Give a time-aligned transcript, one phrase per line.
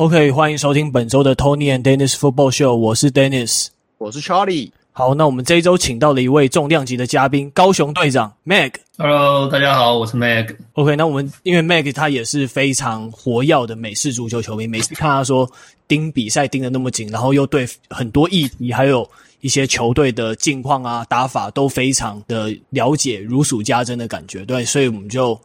[0.00, 3.66] OK，欢迎收听本周的 Tony and Dennis Football Show，我是 Dennis，
[3.98, 4.70] 我是 Charlie。
[4.92, 8.72] 好，那我们这一周请到了一位重量级的嘉宾，高雄队长 Meg。
[8.96, 10.56] Hello，大家好，我是 Meg。
[10.72, 15.46] OK，那我们因为 Meg 他也是非常活跃的美式足球球迷，每次看他说
[15.86, 19.06] 盯比赛盯得那么紧，然后又对很多议题还有
[19.42, 24.46] 一些球队的近况啊打法都非常的了解，如数家珍的感觉。
[24.46, 25.38] 对，所以我们就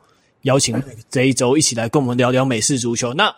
[0.43, 3.13] 邀请 Meg 这一周一起来跟我们聊聊美式足球。
[3.13, 3.35] 那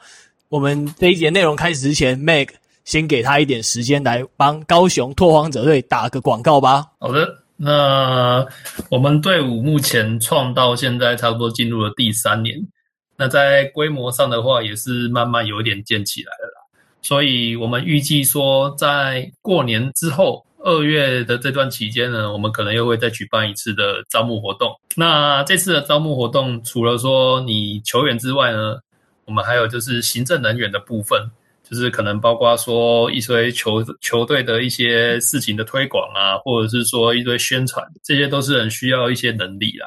[0.49, 2.49] 我们这一节内容开始之前，Meg。
[2.85, 6.85] 先给他一点时间来帮高雄拓荒者队打个广告吧。
[7.01, 8.47] 好的，那
[8.89, 12.57] 我们队伍目前创到现在差不多进入了第三年，
[13.17, 16.61] 那在规模上的话也是慢慢有一点建起来了啦。
[17.01, 24.71] 所以我们预计说，在过年之后二月的这段期间呢，我们可能又会再举办一次的招募活动。
[24.95, 28.77] 那这次的招募活动，除了说你球员之外呢，
[29.27, 31.29] 我们还有就是行政人员的部分。
[31.69, 39.85] 就是可能包括说一堆球球队的一些事情的推广啊，或者是说一堆宣传，这些都是很需要一些能力啦。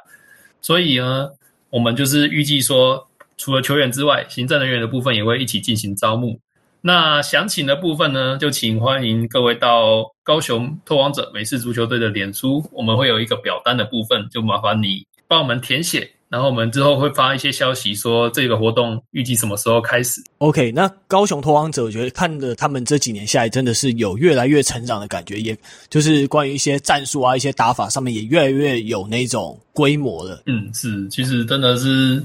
[0.60, 1.30] 所以呢，
[1.70, 6.38] 我们就是预计说，除了球员之外，行政人员的部分也会一起进行招募。
[6.82, 16.10] 那详情的部分呢，就请欢迎各位到高雄拓荒者美式足球队的脸书，我们会有一个表单的部分，就麻烦你帮我们填写。
[16.30, 20.22] 然后我们之后会发一些消息，说这个活动预计什么时候开始。
[20.38, 30.44] OK，那高雄拓荒者，我觉得看着他们这几年下来，真的是有越来越成长的感觉，也就是关于一些战术啊、一些打法上面，也越来越有那种规模了。
[30.46, 32.22] 嗯，是，其实真的是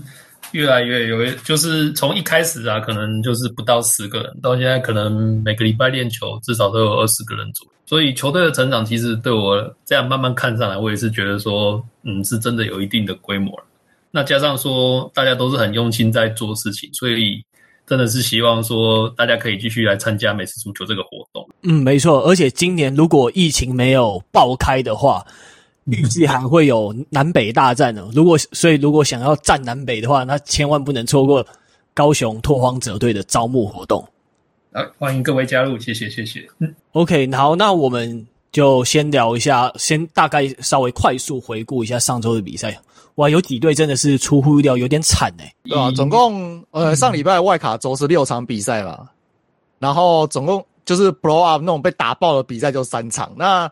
[0.51, 7.71] 越来越有，就是从一开始啊，可能就是不到十个人，到现在可能每个礼拜练球至少都有二十个人左右。
[7.87, 13.65] 所以球队的成长，其实对我这样慢慢看上来，我也是觉得说，嗯，是真的有一定的规模了。
[14.15, 17.43] 那加上说，大家都是很用心在做事情，所以
[17.85, 21.45] 真的是希望说大家可以继续来参加美式足球这个活动。
[21.63, 22.21] 嗯，没错。
[22.21, 25.21] 而且今年如果疫情没有爆开的话，
[25.83, 28.09] 预计还会有南北大战呢。
[28.13, 31.45] 如果所以如果想要战南北的话，那千万不能错过
[31.93, 34.07] 高雄拓荒者队的招募活动。
[34.71, 36.47] 啊，欢迎各位加入，谢谢谢谢。
[36.59, 42.79] 嗯，OK，好，那我们就先聊一下，先大概稍微快速回顾一下上周的比赛。
[43.15, 45.55] 哇，有几队真的是出乎意料，有点惨哎、欸。
[45.63, 49.09] 对啊，总共呃上礼拜外卡周是六场比赛吧，
[49.79, 53.31] 然后总共就是 blow up 那种被打爆的比赛就三场。
[53.37, 53.71] 那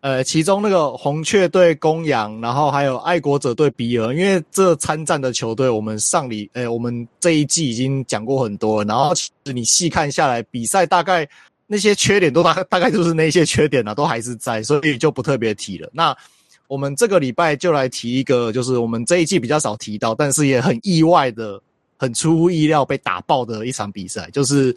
[0.00, 11.28] 呃其中那个红雀队公羊，然后还有爱国者队比尔，因为这参战的球队，我们上礼呃我们这一季已经讲过很多了，然后其实你细看下来，比赛大概
[11.68, 15.88] 那些缺点都大概大概就是那些缺点啊，都还是在，所以就不特别提了。
[15.92, 16.16] 那
[16.70, 21.60] 我们这个礼拜就来提一个，就是我们这一季比较少提到，但是也很意外的、
[21.96, 24.74] 很出乎意料被打爆的一场比赛，就是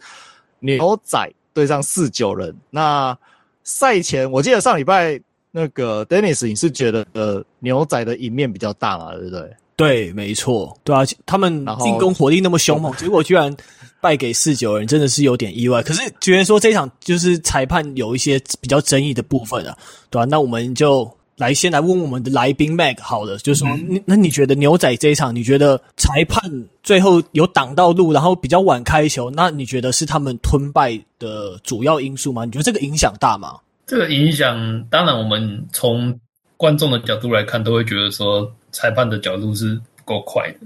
[0.58, 2.52] 牛仔对上四九人。
[2.68, 3.16] 那
[3.62, 5.20] 赛前我记得上礼拜
[5.52, 9.14] 那个 Dennis，你是觉得呃牛仔的赢面比较大嘛？
[9.14, 9.48] 对不对？
[9.76, 13.56] 对，没错，对啊，他们进攻火力那么凶猛，结果居然
[14.00, 15.80] 败给四九人，真的是有点意外。
[15.80, 19.78] 可是觉得说这场就是裁判有一些比较争议的部分啊，
[20.10, 21.08] 对啊，那我们就。
[21.36, 26.42] 来，先来问我们的来宾 Mag 好了，就是说，嗯、那你觉得牛仔这一场，你觉得裁判
[26.82, 32.44] 最后有挡到路，然后比较晚开球，那你觉得是他们吞败的主要因素吗？
[32.44, 33.58] 你觉得这个影响大吗？
[33.86, 36.16] 这个影响，当然我们从
[36.56, 40.58] 观众的角度来看，都会觉得说裁判的角度是不够快的。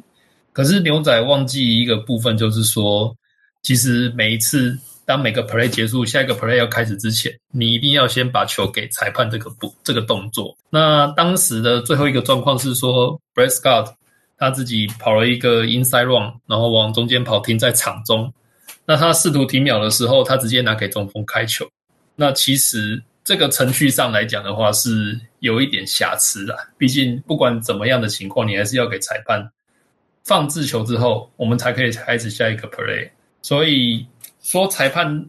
[0.53, 3.15] 可是牛仔忘记一个部分，就是说，
[3.63, 4.79] 其实每一次。
[5.09, 10.55] 当每个 play 结束，下一个 play 要开始之前，你一定要先把球给裁判这个步这个动作。
[10.69, 13.95] 那当时的最后一个状况是说，Brett Scott
[14.37, 18.31] 他自己跑了一个 inside run，然后往中间跑，停在场中。
[18.85, 21.67] 那他试图停秒的时候，他直接拿给中锋开球。
[22.15, 26.55] 那其实这个程序上来讲的话，是有一点瑕疵的。
[26.77, 29.51] 毕竟不管怎么样的情况，你还是要给裁判
[30.23, 33.09] 放置球之后，我们才可以开始下一个 play。
[33.41, 34.07] 所以。
[34.51, 35.27] 说裁判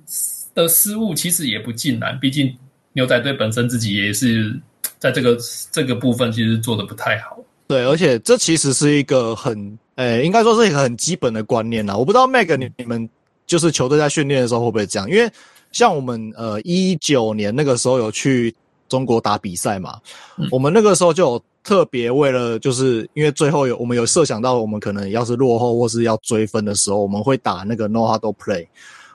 [0.56, 2.56] 的失误其实也不尽然，毕竟
[2.94, 4.58] 牛仔队本身自己也是
[4.98, 5.38] 在这个
[5.74, 7.38] 这个部分其实做的不太好。
[7.68, 11.98] 对，而且这其实是一个很，诶、欸，应该说是一个很基本的观念啦。
[11.98, 13.08] 我不知道 Meg 你你们
[13.46, 15.10] 就是球队在训练的时候会不会这样？
[15.10, 15.30] 因为
[15.74, 18.56] 像我们呃一九年那个时候有去
[18.88, 20.00] 中国打比赛嘛，
[20.38, 28.66] 嗯、我们那个时候就有特别为了就是因为最后有我们有设想到我们可能要是落后或是要追分的时候，我们会打那个 No Huddle Play。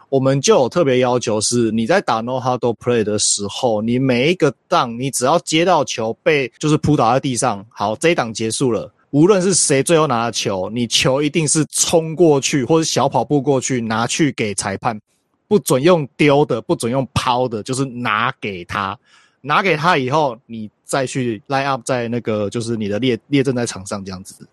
[0.08, 15.00] 我们就有特别要求是，你在打 no huddle play 的时候，你每一个档，你只要接到球被就是扑倒在地上，好，这一档结束了，无论是谁最后拿了球，你球一定是冲过去或者小跑步过去拿去给裁判，
[15.48, 18.98] 不准用丢的，不准用抛的，就是拿给他，
[19.40, 24.46] 拿给他以后，你再去 line up 在那个就是你的列列阵在场上这样子。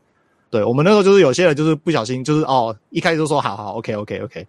[0.49, 4.45] 对，我们那时候就是有些人就是不小心就是哦，一开始就说好好 OK OK OK，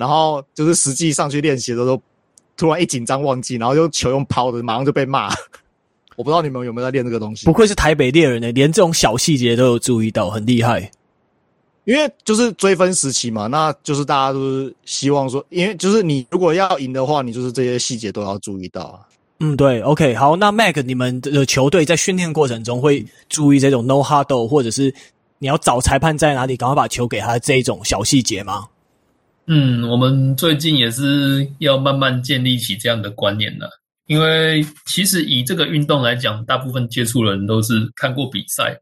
[0.00, 2.02] 然后就是实际上去练习的时候，
[2.56, 5.28] 突然一紧张忘记，然后就球用抛的，马上就被骂。
[6.16, 7.46] 我不知道你们有没有在练这个东西？
[7.46, 10.90] 不愧是台北猎人呢，连这种小细节都有注意到，很厉害。
[11.84, 19.00] 因为就是追分时期嘛，那就是大家都是希望说，因为就是你如果要赢的话，你就是这些细节都要注意到啊。
[19.38, 24.94] 嗯，对，OK，好，那 Mac，你们的球队在训练过程中会注意这种 no huddle，或者是
[25.38, 28.68] 你要找裁判在哪里，赶快把球给他这一种小细节吗？
[29.52, 33.68] 嗯，我们最近也是要慢慢建立起这样的观念了。
[34.06, 38.78] 因为其实以这个运动来讲，大部分接触的人都是看过比赛，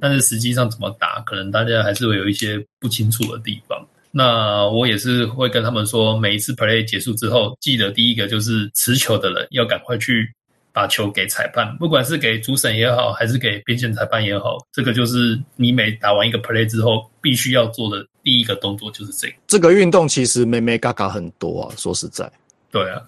[0.00, 3.78] 但是实际上怎么打，可能大家还是会有一些不清楚的地方。
[4.10, 10.26] 那我也是会跟他们说，每一次 play 结束之后，记得第一个就是持球的人要赶快去
[10.72, 19.34] 把球给裁判，不管是给主审也好，还是给边线裁判也好，这个就是你每打完一个 play 之后必须要做的第一个动作，就是这个。
[19.46, 22.28] 这个运动其实眉眉角角很多啊，说实在，
[22.72, 23.00] 对啊。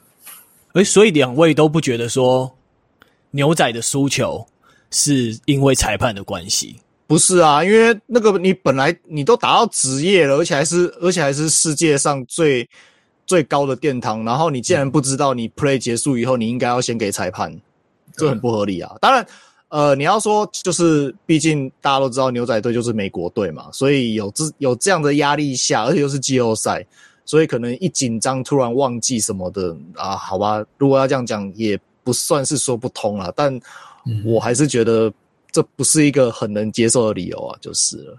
[0.74, 2.48] 诶，所以两位都不觉得说
[3.32, 4.46] 牛仔的输球
[4.92, 6.76] 是因为裁判的关系？
[7.08, 12.68] 不是啊，因为那个你本来你都打到职业了，而且还是而且还是世界上最
[13.26, 17.52] 最高的殿堂，然后你竟然不知道你 play 结束以后你应该要先给裁判，
[18.16, 18.94] 这很不合理啊。
[19.00, 19.26] 当然，
[19.68, 26.84] 呃，你要说就是，毕竟大家都知道牛仔队就是美国队嘛，所以有这有这样的压力下，而且又是季后赛。
[27.26, 30.16] 所以可能一紧张，突然忘记什么的啊？
[30.16, 33.30] 好吧，如果要这样讲，也不算是说不通了。
[33.36, 33.60] 但
[34.24, 35.12] 我还是觉得
[35.52, 38.16] 这不是一个很能接受的理由啊，就是了。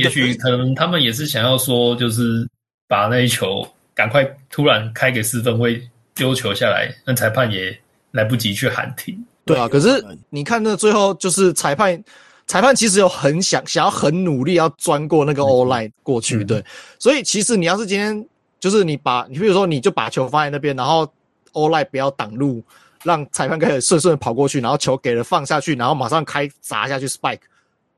[0.00, 2.48] 也许可能他们也是想要说，就是
[2.88, 7.78] 把那一球赶快突然开给四分卫丢球下来，那裁判也
[8.12, 9.22] 来不及去喊停。
[9.44, 12.02] 对啊，可是你看那最后就是裁判。
[12.44, 16.62] 裁判其实有很想想要很努力要钻过那个 all line 过去，对，
[16.98, 18.26] 所以其实你要是今天
[18.58, 21.06] 就是你把你比如说你就把球放在那边，然后
[21.52, 22.60] all line 不要挡路，
[23.04, 27.38] 让裁判可以顺顺的跑过去，然后球给了放下去，然后马上开砸下去 spike，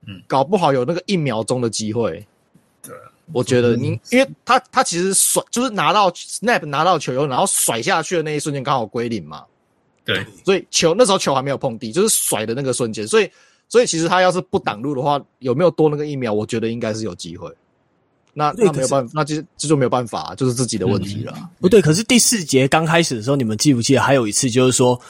[0.07, 2.25] 嗯，搞不好有那个一秒钟的机会。
[2.83, 2.95] 对，
[3.33, 9.43] 我觉得你因为他他其实甩就是拿到 snap 拿到球以后，然后甩下去的那一瞬间刚好归零嘛，
[10.05, 13.31] 对，所以球那时候球还没有碰地，就是甩的那个瞬间，所以。
[13.67, 16.33] 所以其实他要是不挡路的话，有没有多那个一秒？
[16.33, 17.51] 我觉得应该是有机会。
[18.35, 21.33] 那那没有办法，那就这就没有办法，就是自己的问题了。
[21.39, 25.01] 嗯、不对，可是第四节刚开始的时候，你们记不记得还有一次，就是说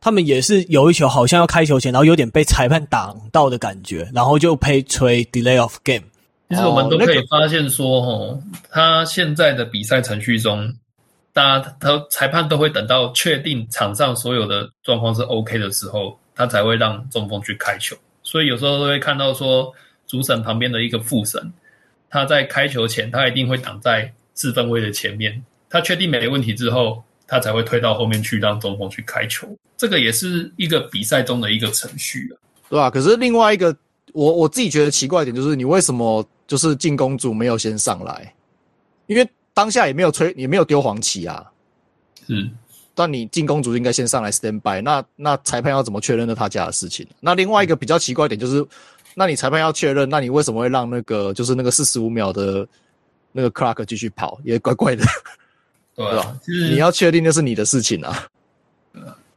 [0.00, 6.04] 他们也是有一球好像要开球前，然后有点被裁判挡到的感觉，然后就被吹 delay of game。
[6.50, 10.74] 其实我们都可以发现说，哦，他现在的比赛程序中，
[11.38, 16.18] 大家他裁判都会等到确定场上所有的状况是 OK 的时候。
[16.38, 19.74] 他才会让中锋去开球，所以有时候都会看到说，
[20.06, 21.52] 主审旁边的一个副审，
[22.08, 25.42] 他在开球前，他一定会挡在四分位的前面。
[25.68, 29.48] 他确定没问题之后，他才会推到后面去让中锋去开球。
[29.76, 32.38] 这个也是一个比赛中的一个程序啊，
[32.70, 32.88] 对吧？
[32.88, 33.76] 可是另外一个，
[34.12, 38.32] 我我自己觉得奇怪一点就是，你为什么就是进攻组没有先上来？
[39.08, 39.28] 因为
[39.58, 41.44] 当下也没有吹，也没有丢黄旗啊。
[42.28, 42.48] 是。
[42.94, 47.04] 但你进攻组应该先上来 stand by，那那裁判要怎么确认那他家的事情？
[47.18, 48.64] 那另外一个比较奇怪一点就是，
[49.16, 52.64] 那你裁判要确认，那你为什么会让那个就是那个四十五秒的
[53.32, 55.04] 那个 clock 继续跑，也怪怪的，
[55.96, 56.38] 对吧、啊？
[56.46, 58.28] 就是你要确定那是你的事情啊。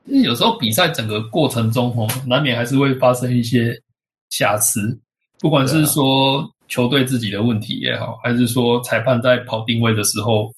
[0.06, 3.76] 因为有时候比赛整个过程中哦，难免还是会发生一些
[4.30, 4.96] 瑕疵，
[5.40, 10.52] 不管是说球队自己的问题也好，还是说裁判在跑定位的时候。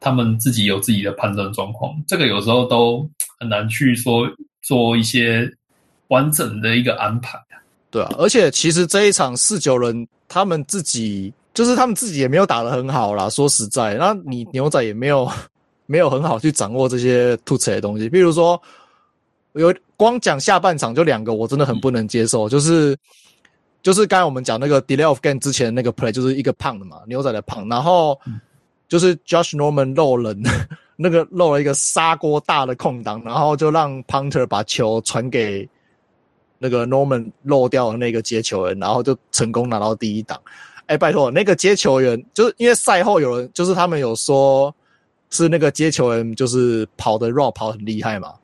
[0.00, 4.28] 他们自己有自己的判断状况，这个有时候都很难去说
[4.60, 5.50] 做一些
[6.08, 7.38] 完整的一个安排。
[7.90, 13.30] 对啊，而且其实这一场四九人他们自己就是他们自己也没有打得很好啦。
[13.30, 15.26] 说实在，那你牛仔也没有
[15.86, 18.06] 没有很好去掌握这些突刺的东西。
[18.06, 18.60] 比如说，
[19.54, 22.94] 有光讲下半场就两个，我真的很不能接受，就是
[23.84, 28.18] 就是刚才我们讲那个 delay of game 之前那个 play，就是一个胖的嘛，牛仔的胖，然后。
[28.26, 28.40] 嗯
[28.86, 30.40] 就是 Josh Norman 漏人，
[30.94, 35.66] 那个漏了一个砂锅大的空档，然后就让 Punter 把球传给
[36.58, 40.38] 那个 Norman 漏掉的那个接球员，然后就成功拿到第一档。
[40.86, 44.72] 哎，拜托，那个接球员就是因为赛后有人就是他们有说，
[45.30, 48.34] 是那个接球员就是跑的 raw 跑很厉害嘛，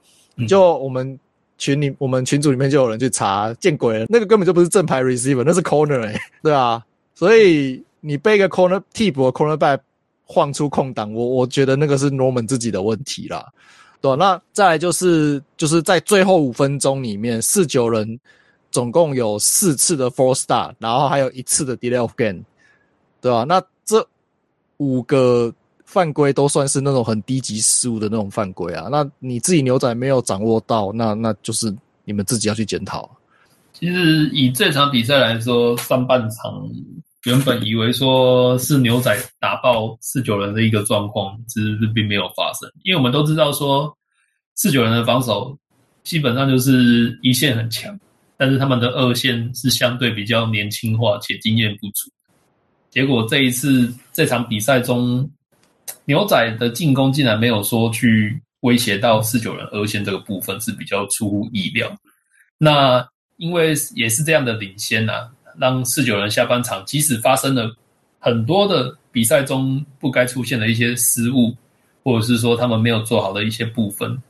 [0.49, 1.17] 就我们
[1.61, 6.83] 群里，我们群组里面就有人去查，见鬼了，那个根本就不是正牌 receiver，那是 corner 哎、对啊，
[7.15, 9.79] 所以你被一个 corner 替补的 cornerback
[10.25, 13.47] 晃出空档，我我觉得那个是 Norman 自己的问题啦，
[14.01, 18.19] 对、那再来就是就是在最后五分钟里面，四九人
[18.71, 22.41] 总共有四次的 four star，然后还有一次的 delay of game，
[23.21, 23.45] 对吧、啊？
[23.45, 24.05] 那这
[24.79, 25.55] 五个。
[25.91, 33.11] 犯规都算是那种很低级失误的那种犯规啊，那你自己牛仔没有掌握到，那那就是你们自己要去检讨。
[33.73, 36.63] 其实以这场比赛来说，上半场
[37.25, 43.93] 原本以为说是牛仔打爆四九人的一个状况，其实并没有发生，因为我们都知道说
[44.55, 45.59] 四九人的防守
[46.05, 47.99] 基本上就是一线很强，
[48.37, 52.09] 但是他们的二线是相对比较年轻化且经验不足。
[52.91, 55.29] 结果这一次这场比赛中，
[56.11, 61.89] 牛仔的进攻竟然没有说去威胁到四九人二线这个部分，是比较出乎意料。
[62.59, 67.73] 那因为也是这样的领先啊，让四九人下半场即使发生了
[68.19, 71.55] 很多的比赛中不该出现的一些失误，
[72.03, 74.21] 或者是说他们没有做好的一些部分，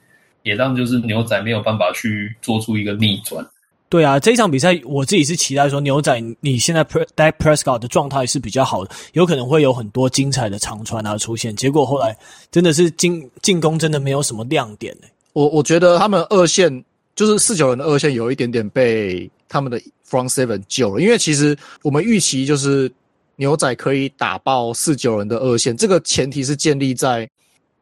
[0.42, 3.42] 也让就是牛仔没有办法去做出一个逆转。
[3.90, 11.54] 对啊，这一场比赛我自己是期待说牛仔，你现在 Dak Prescott 的状态是比较好的，有可能会有很多精彩的长传啊出现。
[11.56, 12.16] 结果后来
[12.52, 14.96] 真的是进进攻真的没有什么亮点。
[15.32, 16.84] 我我觉得他们二线
[17.16, 22.88] 就是四九人的二线有一点点被他们的 Front Seven 救了，因为其实我们预期就是
[23.34, 27.28] 牛仔可以打爆四九人的二线，这个前提是建立在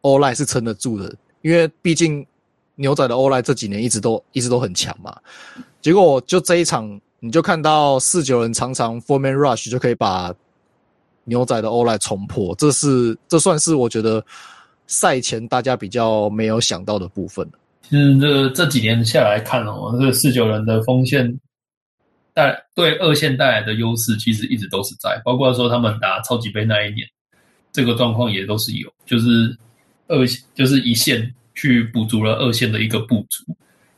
[0.00, 2.26] O-line 是撑得住的，因为毕竟
[2.78, 5.14] 牛仔的欧莱这几年一直都一直都很强嘛。
[5.82, 10.32] 结果就这一场，你就看到四九人常常 four man rush 就可以把
[11.24, 14.24] 牛仔的 O-line 冲破，这是这算是我觉得
[14.86, 17.46] 赛前大家比较没有想到的部分。
[17.82, 21.38] 其实这这几年下来看哦，这个四九人的锋线
[22.34, 27.06] 带对二线带来的优势，其实一直都是在，包括说他们打超级杯那一年，
[27.72, 29.56] 这个状况也都是有，就是
[30.06, 30.16] 二
[30.54, 33.44] 就是一线去补足了二线的一个不足。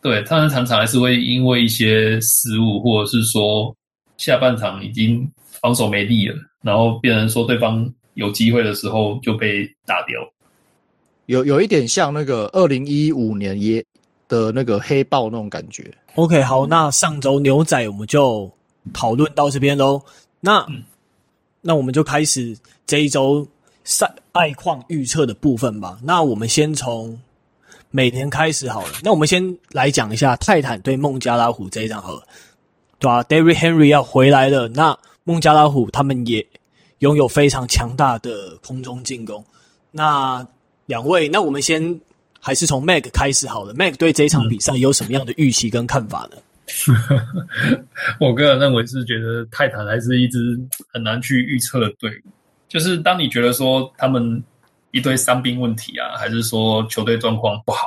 [0.00, 3.76] 对，他们常常还是会因为一些失误，或者是说
[4.17, 10.19] 下半场已经防守没力了，然后变成说对方有机会的时候就被打掉。
[11.26, 13.85] 有有一点像那个二零一五年也
[14.26, 15.85] 的那个黑豹那种感觉。
[16.14, 18.50] OK，好，那上周牛仔我们就
[18.95, 20.00] 讨论到这边喽。
[20.40, 20.83] 那、嗯、
[21.61, 23.47] 那我们就开始这一周
[23.85, 25.99] 赛爱况预测的部分吧。
[26.02, 27.21] 那我们先从。
[27.92, 32.23] 每年开始好了，那我们先来讲一下泰坦对孟加拉虎这一场好了，
[33.00, 36.47] 对啊，Derrick Henry 要回来了，那孟加拉虎他们也
[36.99, 39.44] 拥有非常强大的空中进攻。
[39.90, 40.47] 那
[40.87, 42.00] 两位，那我们先
[42.38, 43.75] 还是从 Mac 开始好了。
[43.75, 46.37] Mac 对这一场比赛有什么样的预期跟看法呢？
[48.20, 50.56] 我个人认为是觉得泰坦还是一支
[50.92, 52.30] 很难去预测的队伍，
[52.68, 54.40] 就是当你觉得说他们。
[54.92, 57.87] 一堆伤兵问题啊，还是说球队状况不好？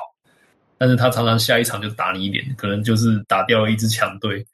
[0.77, 4.45] 但是他常常下一场就打你一脸，可能就是打掉了一支强队。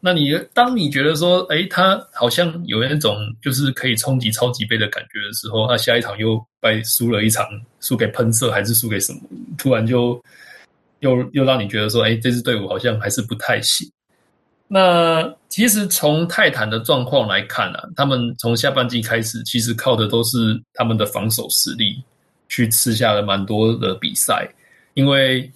[0.00, 7.46] 那你当你觉得说，哎，他好像有那种就是可以冲击超级杯的感觉的时候，他下一场又败输了一场，
[7.80, 9.20] 输给喷射还是输给什么？
[9.56, 10.22] 突然就
[11.00, 13.90] 又又让你觉得说，哎，这支队伍好像还是不太行。
[14.70, 22.02] 那其实从泰坦的状况来看啊，他们从下半季开始，其实靠的都是他们的防守实力，
[22.50, 24.46] 去吃下了蛮多的比赛。
[24.92, 25.50] 因为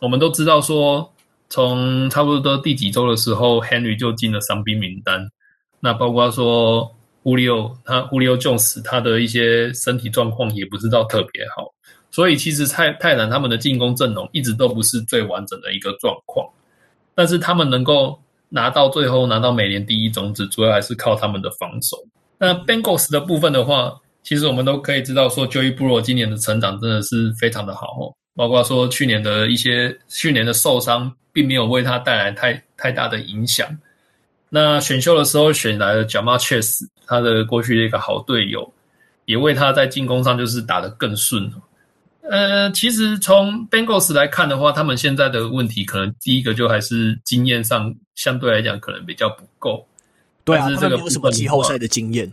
[0.00, 1.08] 我们都知道说，
[1.48, 5.30] 从差不多第几周的时候，Henry 就进了伤兵名单。
[5.78, 6.92] 那包括说
[7.22, 11.72] 乌利奥他 Julio Jones 他的一些身体状况也不知道特别好，
[12.10, 16.48] 所以其实泰泰坦他们的进攻阵容一直都不是最完整的一个状况，
[17.14, 18.20] 但是他们能够。
[18.56, 21.94] 拿到最后拿到美联第一种子，主要还是靠他们的防守。
[22.38, 28.08] 那 Bengals 的部分的话，其实我们都可以知道说，Joey b r o 今年的成长真的是非常的好哦。
[28.34, 33.68] 包括说去年的一些去年的受伤，并没有为他带来太太大的影响。
[34.48, 38.72] 那选秀的时候选来了 Ja'Marr Chase，他的过去的一个好队友，
[39.26, 41.52] 也为他在进攻上就是打得更顺。
[42.28, 49.86] 呃，其实从 Bengals 来看的话，他们现在的问题可能第一个就还是经验上相对来讲可能比较不够。
[50.44, 52.32] 对啊，是这个没有什么季后赛的经验。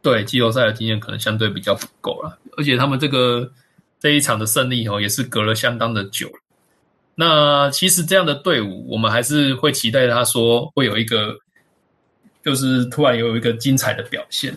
[0.00, 3.50] 对，季后赛的经验可能相对比较不够了，而且他们这个
[3.98, 6.30] 这一场的胜利哦，也是隔了相当的久。
[7.16, 11.36] 那其实这样的队伍，我们还是会期待他说会有一个，
[12.44, 14.56] 就是突然有一个精彩的表现。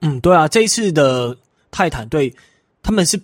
[0.00, 1.36] 嗯，对啊，这一次的
[1.70, 2.34] 泰坦队
[2.82, 3.20] 他们是。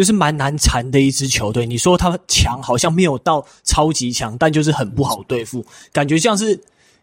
[0.00, 1.66] 就是蛮难缠的一支球队。
[1.66, 6.58] 你说他们强，好像没有到超级强，但就是很不好对付，感觉像是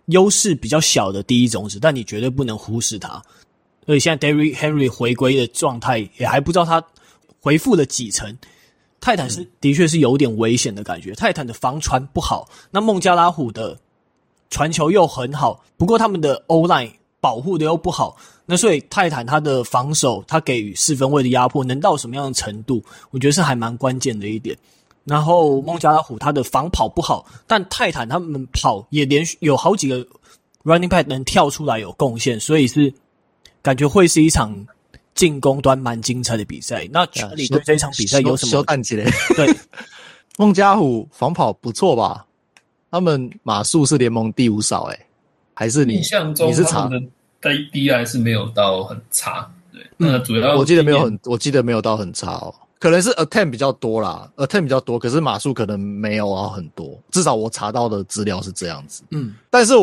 [0.08, 1.78] 优势比较小的第一种子。
[1.80, 3.22] 但你绝对不能忽视他。
[3.86, 6.84] 所以现在 Derrick Henry 回归的状态也还不知道他
[7.40, 8.36] 回复了几成。
[9.00, 13.78] 泰坦是的确是有点危险的感觉，泰坦的防传不好，那孟加拉虎的
[14.50, 22.84] 传球又很好，不过他们的 O-line 保护的又不好，那所以泰坦他的防守，他给予四分位的压迫能到什么样的程度？
[23.12, 24.58] 我觉得是还蛮关键的一点。
[25.04, 30.06] 然后孟加拉虎他的防跑不好，但泰坦他们跑也连续有好几个
[30.64, 32.94] running back 能跳出来有贡献，所以是
[33.62, 34.54] 感觉会是一场。
[35.18, 37.04] 进攻端蛮精彩的比赛，那
[37.36, 38.64] 你对这场比赛有什么？
[39.36, 39.52] 对，
[40.38, 42.24] 孟加虎防跑不错吧？
[42.92, 45.07] 他们码数是联盟第五少，哎，
[45.58, 46.88] 还是你印象中你是查？
[46.88, 47.02] 的
[47.42, 59.74] DI 是没有到很差，对，那主要我记得没有很，我记得没有到很差哦，可能是 attempt 比较多啦，attempt 比较多，可是码数可能没有啊很多，至少我查到的资料是这样子，嗯，但是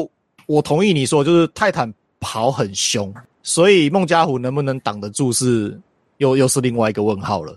[0.47, 3.12] 我同意你说，就是泰坦跑很凶。
[3.43, 5.78] 所以孟加虎能不能挡得住是
[6.16, 7.54] 又又是另外一个问号了，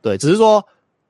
[0.00, 0.64] 对，只是说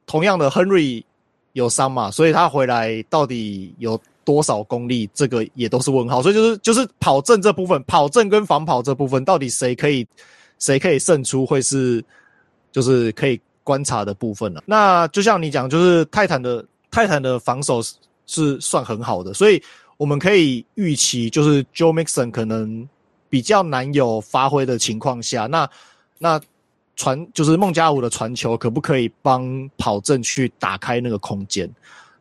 [0.07, 1.05] 同样的 Henry
[1.53, 6.21] 有伤嘛，所以他回来到底有多少功力，这个也都是问号。
[6.21, 10.07] 所以就是就是跑正这部分，跑正跟防跑这部分，到底谁可以
[10.59, 12.05] 谁可以胜出，会是
[12.71, 14.63] 就是可以观察的部分了。
[14.67, 17.81] 那就像你讲，就是泰坦的泰坦的防守
[18.27, 19.63] 是算很好的，所以
[19.97, 22.87] 我们可以预期，就是 Joe Mixon 可能。
[23.31, 25.69] 比较难有发挥的情况下，那
[26.17, 26.41] 那
[26.97, 31.71] 传就是孟加虎的传球，可不可以帮跑阵去打开那个空间？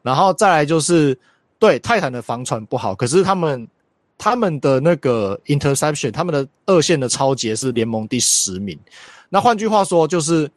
[0.01, 1.17] 然后再来就是
[1.59, 3.67] 对泰坦的防传不好，可是他们
[4.17, 8.77] 他们的那个 interception，他们的二线的抄截是联盟第十名。
[9.29, 10.49] 那换句话说，就是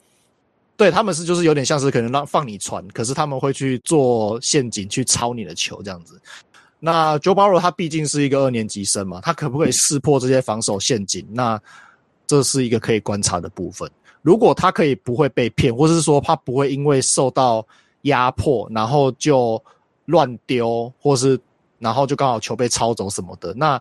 [0.76, 6.20] 对他们是就是有点像是可能让放你传，可是他们会去做陷阱去抄你的球这样子。
[6.78, 11.26] 那 Joe Burrow 他毕竟是一个二年级生嘛，他可不可以识破这些防守陷阱？
[11.30, 11.60] 那
[12.26, 13.90] 这是一个可以观察的部分。
[14.22, 17.66] 如果他可以不会被骗，或者是说他不会因为受到
[18.02, 19.62] 压迫，然后就
[20.10, 21.38] 乱丢，或是
[21.78, 23.80] 然后就刚好球被抄走什么的，那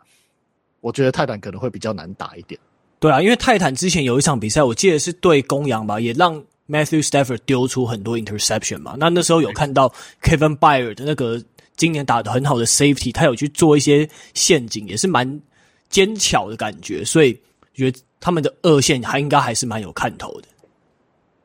[0.80, 2.60] 我觉得泰坦可能会比较难打一点。
[3.00, 8.96] 对啊，因为泰坦之前有一场比赛，我记得是对公羊吧，也让 Matthew Stafford 丢出很多 interception 嘛。
[8.98, 11.42] 那那时候有看到 Kevin Byard 的那个。
[11.80, 15.42] 今年打得很好的 safety，他有去做一些陷阱，也是蛮
[15.88, 17.32] 尖巧的感觉，所以
[17.74, 20.48] 觉得他们的二线还应该还是蛮有看头的。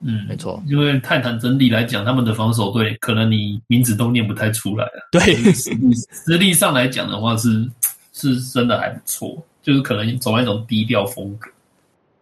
[0.06, 4.98] 嗯，没错，因为泰坦整体来讲，他们的防守队可能你名字都念不太出来啊。
[5.10, 7.68] 对，实力上来讲的话是，
[8.12, 11.50] 是是真的还不错，就是可能走那种低调风格。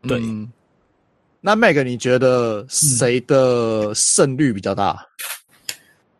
[0.09, 0.51] 对，嗯、
[1.41, 4.93] 那 Meg 你觉得谁的胜率比较大？
[4.93, 5.29] 嗯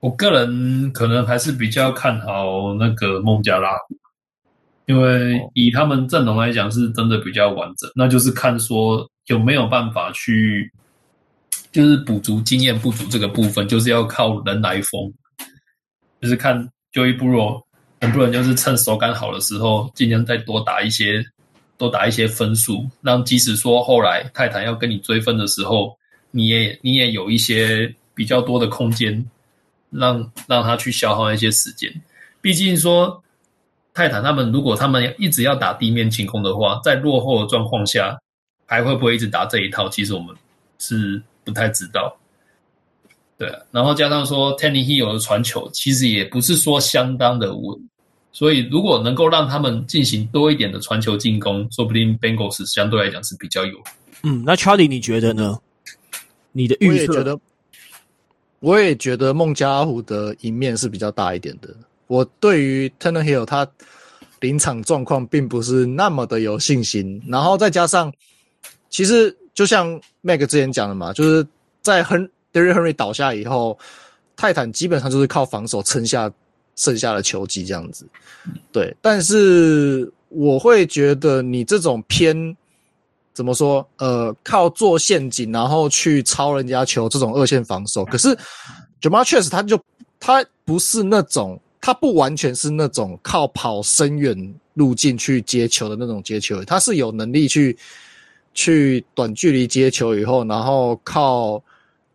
[0.03, 3.97] 我个人可能还是比较看好那个孟加拉虎，
[4.87, 10.69] 因为以他们阵容来讲是真的比较完整，那就是看说有没有办法去，
[11.73, 15.13] 就是补足经验不足这个部分，就是要靠人来疯，
[16.21, 16.57] 就是看
[16.93, 17.61] Joey b r o
[18.01, 21.25] 能不能就是趁手感好的时候，尽量再多打一些，
[21.79, 25.97] 多打一些分数，让即使说后来泰坦要跟你追分的时候，
[26.31, 29.25] 你也你也有一些比较多的空间。
[29.95, 31.93] 让让他去消耗一些时间，
[32.41, 33.23] 毕竟说
[33.93, 38.19] 泰坦他们如果他们一直要打地面进攻的话，在落后的状况下，
[38.65, 39.91] 还会不会一直打这一套？
[39.91, 40.35] 其实我们
[40.79, 42.17] 是不太知道。
[43.39, 47.77] 对啊，然后加上说 Tannehill 的传球，其实也不是说相当的稳，
[48.31, 53.77] 所以如果能够让他们进行多一点的传球进攻，说不定 Bengals 相对来讲是比较有。
[54.23, 55.59] 嗯，那 Charlie 你觉得呢？
[56.53, 57.41] 你的预测？
[58.61, 61.75] 我也觉得孟加拉虎的赢面是比较大一点的。
[62.07, 63.67] 我对于 Tannehill 他
[64.39, 68.13] 临场状况并不是那么的有信心，然后再加上，
[68.89, 71.47] 其实就像 Meg 之前讲的嘛，就是
[71.81, 73.79] 在 Derrick Henry 倒下以后，
[74.37, 76.31] 泰坦基本上就是靠防守撑下
[76.77, 78.07] 剩下的球季这样子。
[78.71, 82.57] 对，但是我会觉得你这种偏。
[83.35, 83.89] 怎么说？
[83.97, 88.05] 呃，靠做陷阱，然后去抄人家球，这种二线防守。
[88.05, 88.29] 可是
[89.01, 89.83] Ja'Marr Chase 他就
[90.21, 97.75] 他不是那种，他不完全是那种靠跑深远路径去接球的那种接球，他是有能力去
[98.55, 101.63] 去短距离接球以后，然后靠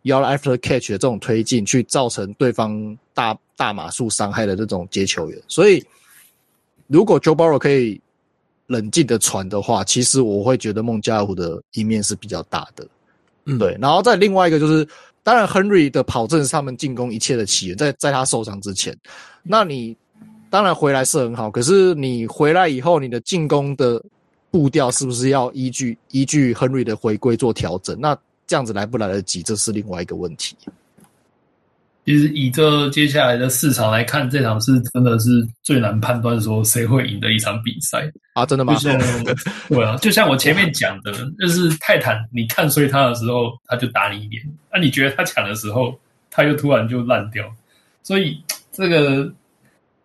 [0.04, 5.40] yard after catch 的这种推进去造成对方大大码数伤害的这种接球员。
[5.48, 5.84] 所以，
[6.86, 8.00] 如果 Joe Burrow 可以。
[8.70, 12.86] 冷静的传的话，其实我会觉得孟加拉虎的一面是比较大的，
[13.46, 13.74] 嗯，对。
[13.80, 14.86] 然后再另外一个就是
[15.22, 18.94] 当然，Henry 的跑阵是他们进攻一切的起源，在在他受伤之前，
[19.42, 19.96] 那你
[20.50, 24.04] 当然回来是很好，可是你回来以后，你的进攻的
[24.50, 27.98] 步调是不是要依据依据 Henry 的回归做调整？
[28.00, 30.56] 那这样子来不来得及，这是另外一个问题。
[32.06, 38.46] 其实以这接下来的市场来看，这场是真的是最难判断说谁会赢的一场比赛啊！
[38.46, 38.74] 真的吗？
[39.68, 45.94] 对啊，就像我前面讲的，就是泰坦，你看衰他的时候，他就打你一脸；那、啊、你觉得他强的时候，
[46.30, 47.44] 他又突然就烂掉。
[48.02, 49.30] 所以这个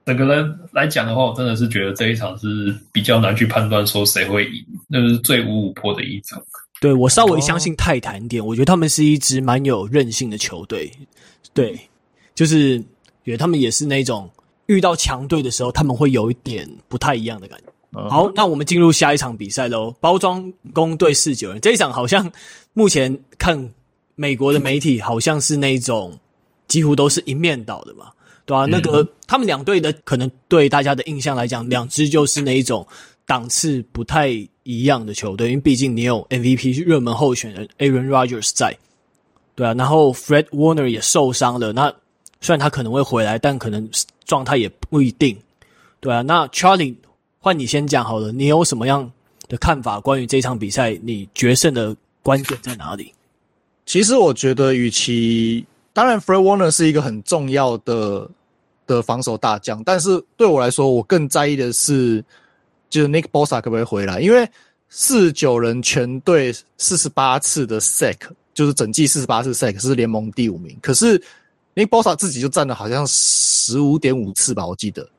[0.05, 6.41] 整个人来讲的话，我真的是觉得这一场是比较难去判断说谁会赢，那是最五五破的一场。
[6.81, 10.91] 对，我稍微相信泰坦一点，我觉得他们是一支蛮有韧性的球队。
[11.53, 11.79] 对。
[12.35, 12.79] 就是
[13.23, 14.27] 觉得他们也是那种
[14.65, 18.09] 遇到强队的时候，他们会有一点不太一样的感觉。
[18.09, 19.93] 好，那我们进入下一场比赛喽。
[19.99, 22.31] 包装工对四九人这一场，好像
[22.73, 23.69] 目前看
[24.15, 26.17] 美国的媒体，好像是那种
[26.67, 28.07] 几乎都是一面倒的嘛，
[28.45, 28.65] 对、啊？
[28.65, 32.85] 那个他们两队的可能对大家的印象来讲，两支就是那一种
[33.25, 34.29] 档次不太
[34.63, 38.77] 一样的球队，因为毕竟你有 MVP 热门候选人 Aaron Rodgers 在，
[39.55, 41.93] 对啊，然后 Fred Warner 也受伤了，那。
[42.45, 43.89] 虽然他可能会回来，但可能
[44.25, 45.33] 状态也不一定，
[46.01, 46.21] 对啊。
[46.23, 46.93] 那 Charlie，
[47.39, 49.09] 换你先讲好了，你有什么样
[49.47, 49.97] 的看法？
[49.97, 53.13] 关于这场比赛，你决胜的关键在哪里？
[53.85, 58.29] 其实我觉得，与其当然，Fred Warner 是一个很重要的
[58.85, 62.23] 的防守大将，但是对我来说，我更在意的是，
[62.89, 64.19] 就是 Nick Bosa 可不可以回来？
[64.19, 64.49] 因为
[64.89, 68.17] 四十九人全队四十八次的 sack，
[68.53, 71.21] 就是整季四十八次 sack 是联盟第五名，可是。
[71.75, 75.09] Nick Bosa 自己就占了好像十五点五次吧，我记得。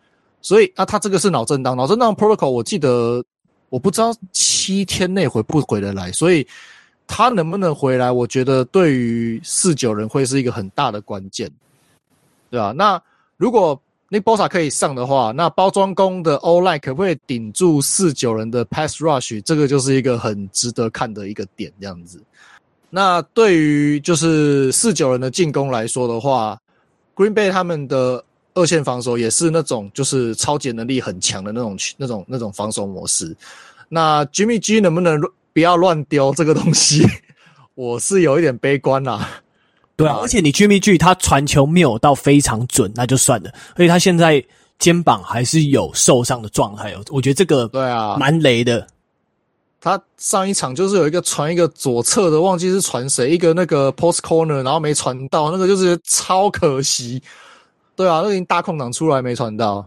[0.40, 3.20] 所以啊，他这个是脑震荡，脑震荡 protocol，我记得
[3.70, 6.46] 我不知道七天内回不回得来，所以
[7.07, 11.51] 他能不能回来，我觉得对于四九人会是一个很大的关键，
[12.51, 12.73] 对吧？
[12.73, 13.01] 那
[13.37, 19.43] 如果 Nick Bosa 可以上的话，那包装工的 O-line 可不可以顶住四九人的 pass rush？
[19.43, 22.23] 这个就是一个很值得看的一个点，这样子。
[22.90, 26.57] 那对于就是四九人的进攻来说的话
[27.17, 33.37] ，Green Bay 他们的二线防守也是那种就是超级能力很强的那种那种那种防守模式。
[33.88, 35.21] 那 Jimmy G 能不能
[35.55, 37.07] 不要乱丢这个东西？
[37.75, 39.27] 我是有一点悲观啦。
[39.97, 43.51] 对啊，而且你 Jimmy G 他传球没有到非常准，那就算了。
[43.75, 44.45] 而且他现在
[44.79, 48.87] 肩膀还是有受伤的状态哦，我觉得这个对啊蛮雷的。
[49.81, 57.23] 他上一场就是有一个传一个左侧的，忘记是传谁，一个那个 post corner，然后没传到，那个就是超可惜。
[57.95, 59.87] 对啊，那已经大空档出来没传到，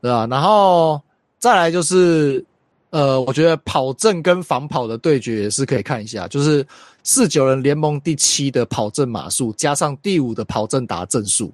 [0.00, 1.00] 对啊，然后
[1.38, 2.44] 再来就是，
[2.92, 6.64] 呃，我觉得跑阵跟防跑的对决也是可以看一下，就是
[7.02, 11.50] 四九人联盟第七的跑阵码数加上第五的跑阵达阵数，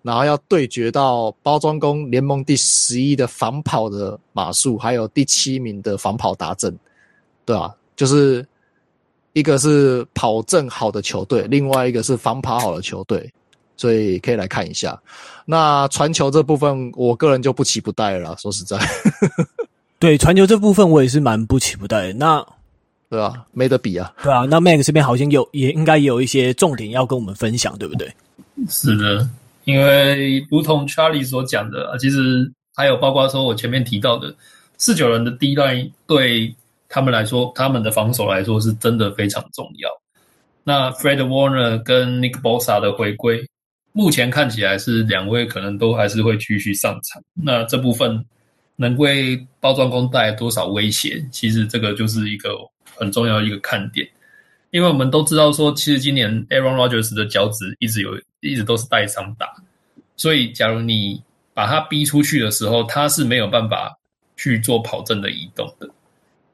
[0.00, 6.74] 然后要对决到包装工联盟第十一的防跑的码数，还有第七名的防跑达阵。
[7.44, 8.46] 对啊，就是
[9.34, 13.30] 一个是跑阵好的球队，另外一个是防跑好的球队，
[13.76, 14.98] 所以可以来看一下。
[15.44, 18.34] 那传球这部分，我个人就不期不待了。
[18.38, 18.78] 说实在，
[19.98, 22.12] 对传球这部分，我也是蛮不期不待的。
[22.14, 22.46] 那
[23.10, 24.12] 对啊，没得比啊。
[24.22, 28.12] 对啊，那 Max 这边好像有，也应该有一些重点要跟我们分享，对不对？
[28.68, 29.28] 是的，
[29.64, 34.34] 因为如同 Charlie 所讲的，其实还有包括说我前面提到的
[34.76, 36.54] 四九人的 D-line 对。
[36.90, 39.90] 他们来说，他们的防守来说是真的非常重要。
[40.64, 43.46] 那 Fred Warner 跟 Nick Bosa 的回归，
[43.92, 47.22] 目前看起来是两位可能都还是会继续上场。
[47.34, 48.24] 那这部分
[48.80, 51.22] 能为包装工带来多少威胁？
[51.32, 52.56] 其实这个就是一个
[52.94, 54.08] 很重要的一个看点。
[54.70, 59.48] 因为我们都知道说，其实今年 Aaron Rodgers 的脚趾一直有，一直都是带伤打。
[60.16, 61.22] 所以，假如你
[61.54, 63.98] 把他逼出去的时候，他是没有办法
[64.36, 65.90] 去做跑阵的移动的。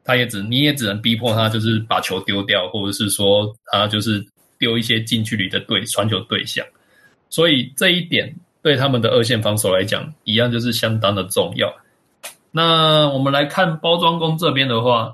[0.04, 4.24] 他也只，你也只能逼迫他，就是把球丢掉，或者是说他就是
[4.58, 6.64] 丢一些近距离的对传球对象。
[7.28, 11.74] 所以这一点对他们的二线防守来讲，一样就是相当的重要。
[12.56, 15.12] 那我们来看包装工这边的话，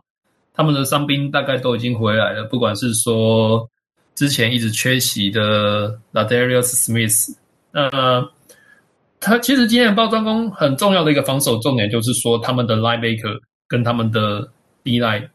[0.53, 3.67] 他们的伤兵大概都已经回来了，不管是说
[4.15, 7.35] 之前一直缺席的 Ladarius Smith，
[7.73, 8.29] 那
[9.19, 14.47] 他其实今天的包装工很重要的一个防守重点就是说他们的 linebacker 跟他们的
[14.85, 15.27] D-line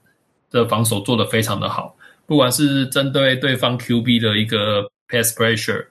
[0.51, 1.95] 的防守做得非常的好，
[2.27, 5.83] 不管是针对对方 QB 的一个 pass pressure，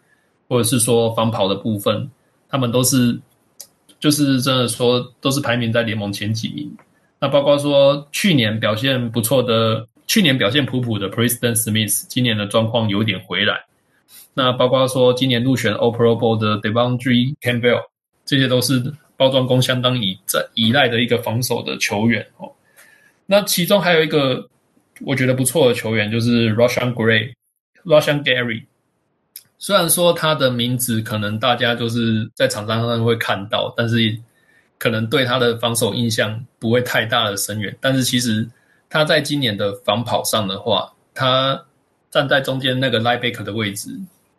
[0.49, 2.09] 或者是说防跑的部分，
[2.49, 3.21] 他们都是
[4.05, 6.71] 就是真的说都是排名在联盟前几名。
[7.19, 13.65] 那包括说去年表现不错的，去年表现普普的 Preston Smith，今年的状况有点回来，
[14.35, 17.81] 那包括说今年入选 O Pro Bowl 的 De'Vondre Campbell，
[18.27, 22.53] 这些都是包装工相当依在依赖的一个防守的球员哦。
[23.25, 24.47] 那其中还有一个
[25.01, 27.33] 我觉得不错的球员，就是 rushan gray
[27.87, 28.65] rushan Gary。
[29.65, 34.15] 虽然说他的名字可能大家就是在场上会看到，但是
[34.77, 37.75] 可能对他的防守印象不会太大的深远。
[37.81, 38.47] 但是其实
[38.91, 41.59] 他在今年的防跑上的话，他
[42.11, 43.89] 站在中间那个 linebacker 的位置，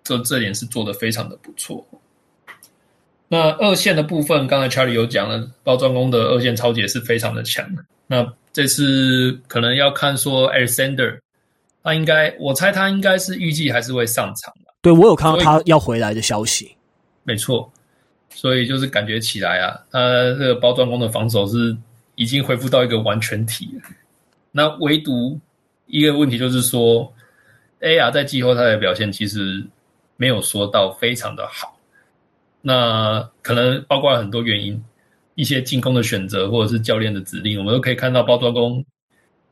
[0.03, 1.83] 这这点是做的非常的不错。
[3.27, 7.67] 那二线的部分，刚才 Charlie 有讲了，包装工的二线抄截是非常的强。
[8.05, 11.17] 那这次可能要看说 Alexander，
[11.81, 14.53] 他应该，我猜他应该是预计还是会上场。
[14.85, 16.77] 对，我有看到他要回来的消息，
[17.23, 17.73] 没错，
[18.29, 19.99] 所以就是感觉起来啊，他
[20.37, 21.75] 这个包装工的防守是
[22.13, 23.89] 已经恢复到一个完全体了。
[24.51, 25.39] 那唯独
[25.87, 27.11] 一个问题就是说
[27.81, 29.65] ，AR 在季后赛的表现其实
[30.17, 31.75] 没有说到非常的好。
[32.61, 34.79] 那可能包括很多原因，
[35.33, 38.85] 一些进攻的选择或者是教练的指令，我们都可以看到包装工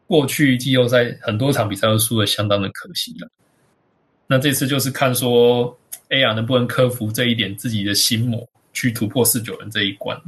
[0.05, 3.27] 过去季后赛很多场比赛都输的相当的可惜了。
[4.27, 5.77] 那这次就是看说
[6.09, 10.19] ，AR 能不能克服这一点自己的心魔，去突破四九人这一关。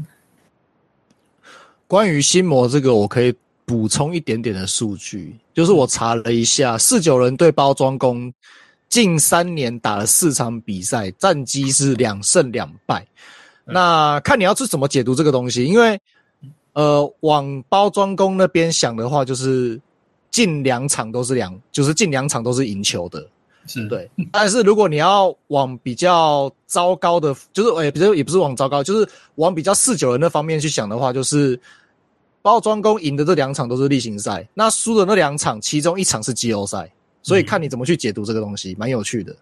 [1.87, 3.33] 关于心魔这个，我可以
[3.65, 8.31] 补充一点点的数据，就是我查了一下，四九人对包装工
[8.89, 13.05] 近三年打了四场比赛，战绩是两胜两败。
[13.63, 15.99] 那看你要是怎么解读这个东西，因为
[16.73, 19.79] 呃，往包装工那边想的话，就是
[20.29, 23.27] 近两场都是两，就是近两场都是赢球的。
[23.67, 31.59] 是对，但是如果你要往比较糟糕的，就是诶，比较也不是往糟糕，就是往比较四九人那方面去想的话，就是
[32.43, 36.87] 包装工赢的这两场都是例行赛，那输的那两场，其中一场是季后赛，
[37.23, 39.35] 所以看你怎么去解读这个东西，蛮有趣的。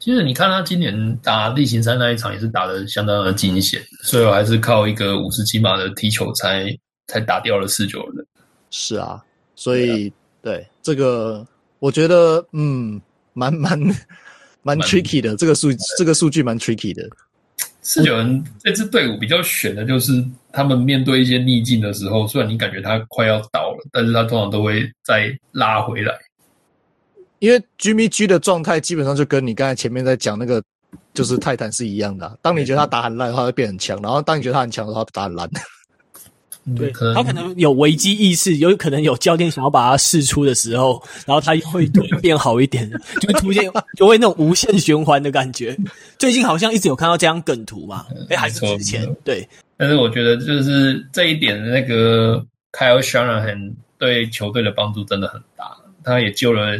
[0.00, 6.66] 其实你看他今年打例行赛那一场也是打得相当的惊险，所以我还是靠一个五十几码的踢球才
[7.06, 8.26] 才打掉了四九人。
[8.70, 10.12] 是啊，所以
[10.42, 11.46] 对，对这个
[11.78, 13.00] 我觉得嗯。
[13.38, 13.80] 蛮蛮
[14.62, 17.08] 蛮 tricky 的，这个数这个数据蛮 tricky 的。
[17.80, 20.22] 四九人这支队伍比较选的就是，
[20.52, 26.12] 他们面对一些逆境的时候，虽然你感觉他快要倒了，但是他通常都会再拉回来。
[27.38, 30.62] 因为 Jimmy G 的状态基本上就跟你刚才前面在讲那个
[31.14, 32.36] 就是泰坦是一样的啊。
[32.42, 35.48] 当你觉得他打很烂的话，他会变很强；然后当你觉得他很强的话，他打很烂。
[36.74, 41.86] 对，他可能有危机意识，有可能有教练想要把他试出的时候，然后他会
[42.20, 45.76] 变好一点，就会出现就会那种无限循环的感觉。
[46.18, 48.06] 最近好像一直有看到这样梗图嘛？
[48.28, 49.48] 哎，还是之前对。
[49.76, 56.76] 但是我觉得就是这一点，那个 Kyle Shanahan 对球队的帮助真的很大，他也救了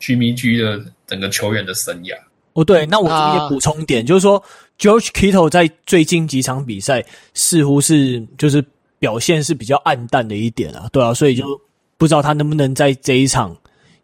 [0.00, 2.14] Jimmy G 的整个球员的生涯。
[2.52, 4.42] 哦，对，那我这边也补充一点，就是说
[4.78, 8.64] George Kittle 在最近几场比赛似乎是就是。
[9.04, 11.60] 表现是比较暗淡的一点啊，对啊，所以就
[11.98, 13.54] 不知道他能不能在这一场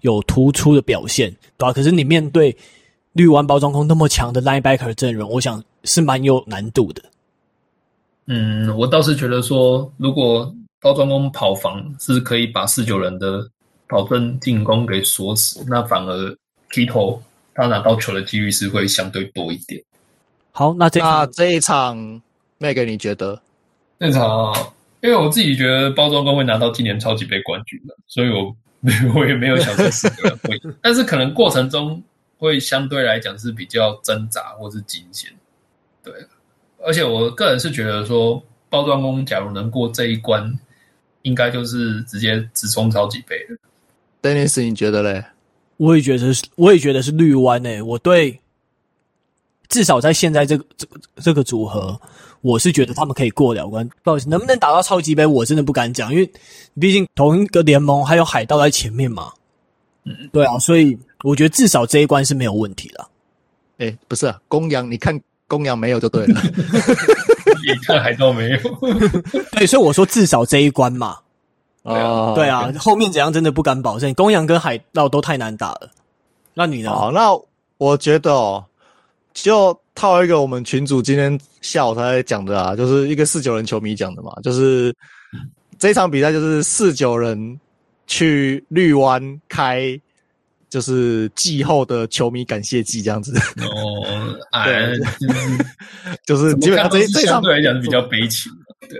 [0.01, 1.73] 有突出的表现，对吧、啊？
[1.73, 2.55] 可是你面对
[3.15, 7.03] 绿湾包装工那么强的 linebacker 阵容，我想是蛮有难度的。
[8.27, 13.49] 嗯，我倒是觉得说，如果包装工跑防是可以把四九人的
[13.89, 16.37] 跑分进攻给锁死，那反而
[16.73, 17.21] Kittle
[17.55, 19.83] 他拿到球的几率是会相对多一点。
[20.53, 21.97] 好，那这那这一场
[22.59, 23.41] ，Meg 你觉得？
[23.99, 24.53] 这场。
[25.03, 28.55] 因为我自己觉得包装工会拿到今年超级杯冠军的，所以我
[29.15, 32.03] 我也没有想说四个人会，但是可能过程中
[32.39, 35.31] 会相对来讲是比较挣扎或是惊险，
[36.03, 36.13] 对。
[36.83, 40.59] 而且我个人是觉得说包装工假如能过这一关，
[41.23, 43.57] 应该就是直接直冲超级杯了。
[44.23, 45.25] Dennis，你觉得嘞？
[45.77, 47.83] 我也觉得是，我也觉得是绿湾诶、欸。
[47.83, 48.41] 我对
[49.69, 52.01] 至少在现在这个这个这个组合。
[52.43, 56.33] 我是觉得他们可以过了关，不好意思，能不能打到超级杯，我真的不敢讲，因为
[56.81, 59.31] 毕竟同一个联盟还有海盗在前面嘛。
[60.05, 63.07] 嗯，对啊，所以我觉得至少这一关是没有问题的。
[63.77, 68.59] 哎、欸，不是啊，公羊，你看公羊没有就对了， 你看海盗没有。
[69.53, 71.19] 对，所以我说至少这一关嘛。
[71.83, 75.91] 啊，对啊，后面怎样真的不敢保证，公羊跟海盗都太难打了。
[76.55, 76.91] 那你呢？
[76.91, 77.31] 好，那
[77.77, 78.65] 我觉得哦，
[79.35, 79.79] 就。
[80.01, 84.97] 套一个我们群主今天下午才讲的啊，就是一个四九人球迷讲的嘛，就是
[85.79, 87.61] 这场比赛就是四九人
[88.07, 90.01] 去绿湾开，
[90.71, 93.39] 就是季后的球迷感谢祭这样子。
[93.59, 94.35] 哦，
[94.65, 94.99] 对，
[96.25, 98.51] 就是基本上这这场对来讲是比较悲情。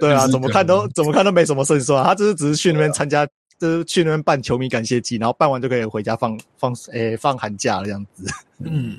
[0.01, 3.27] 对啊，怎么看都怎么看都没什么胜算，他就是只是去那边参加，
[3.59, 8.27] 就是去那边办球迷感谢祭，然后办完就可以回家放放诶、欸、放寒假这样子。
[8.59, 8.99] 嗯。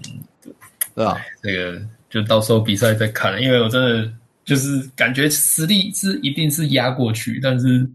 [1.01, 1.21] 对吧？
[1.41, 4.11] 这个就到时候比赛再看了，因为我真的
[4.45, 7.87] 就是感觉实力是一定是压过去，但是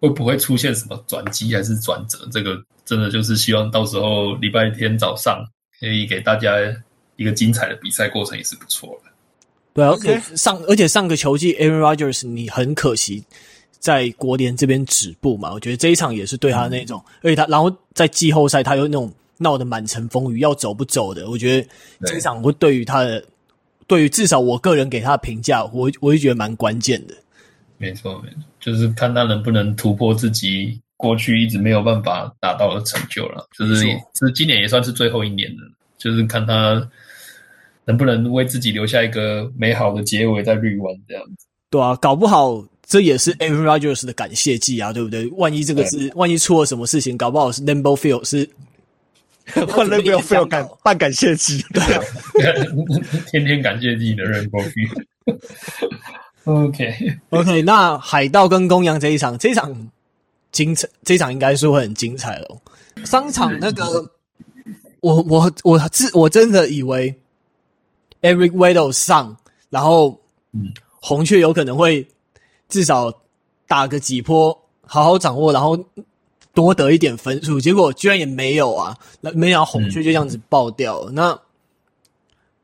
[0.00, 5.44] 会不会出现什么转机还是转折，这个真的就是希望到时候礼拜天早上
[5.80, 6.50] 可以给大家
[7.16, 9.10] 一个精彩的比赛过程也是不错的。
[9.74, 13.24] 对啊，而且上而且上个球季 Aaron Rodgers 你很可惜
[13.78, 19.12] 在国联这边止步嘛，我觉得这一场也是对他那种，嗯、而且他然后在季后赛他有那种。
[19.38, 21.28] 闹得满城风雨，要走不走的？
[21.28, 21.68] 我觉得
[22.06, 23.22] 这场会对于他的，
[23.86, 27.14] 对于至少我个人给他的评价，我我就觉得蛮关键的。
[27.78, 33.46] 没错，没错，就是看他能不能突破自己过去一直没有办法达到的成就了。
[33.56, 36.88] 就是，就是今年也算是最后一年了，就是看他
[37.84, 41.46] 能不能为自己留下一个美好的结尾，在绿湾这样子。
[41.68, 45.26] 对啊，搞不好这也是 Aaron Rodgers 的感谢祭啊，对不对？
[45.32, 48.48] 万一这个是万一出了什么事情，搞不好是 Lambeau Field 是。
[49.68, 50.18] 换了没有？
[50.18, 52.02] 非要感办感谢祭，对啊，
[53.30, 54.88] 天天感谢自己的人过去。
[56.44, 56.94] OK
[57.30, 59.90] OK，那海盗跟公羊这一场，这一场
[60.50, 62.60] 精彩，这一场应该是会很精彩哦。
[63.04, 64.10] 商场那个，
[65.00, 67.14] 我我我自我真的以为
[68.22, 69.36] Eric Weddle 上，
[69.70, 70.20] 然后
[70.52, 72.06] 嗯，红雀有可能会
[72.68, 73.12] 至少
[73.68, 75.78] 打个几波，好好掌握，然后。
[76.56, 78.96] 多得一点分数，结果居然也没有啊！
[79.20, 81.12] 那没想到红雀就这样子爆掉了。
[81.12, 81.38] 嗯、那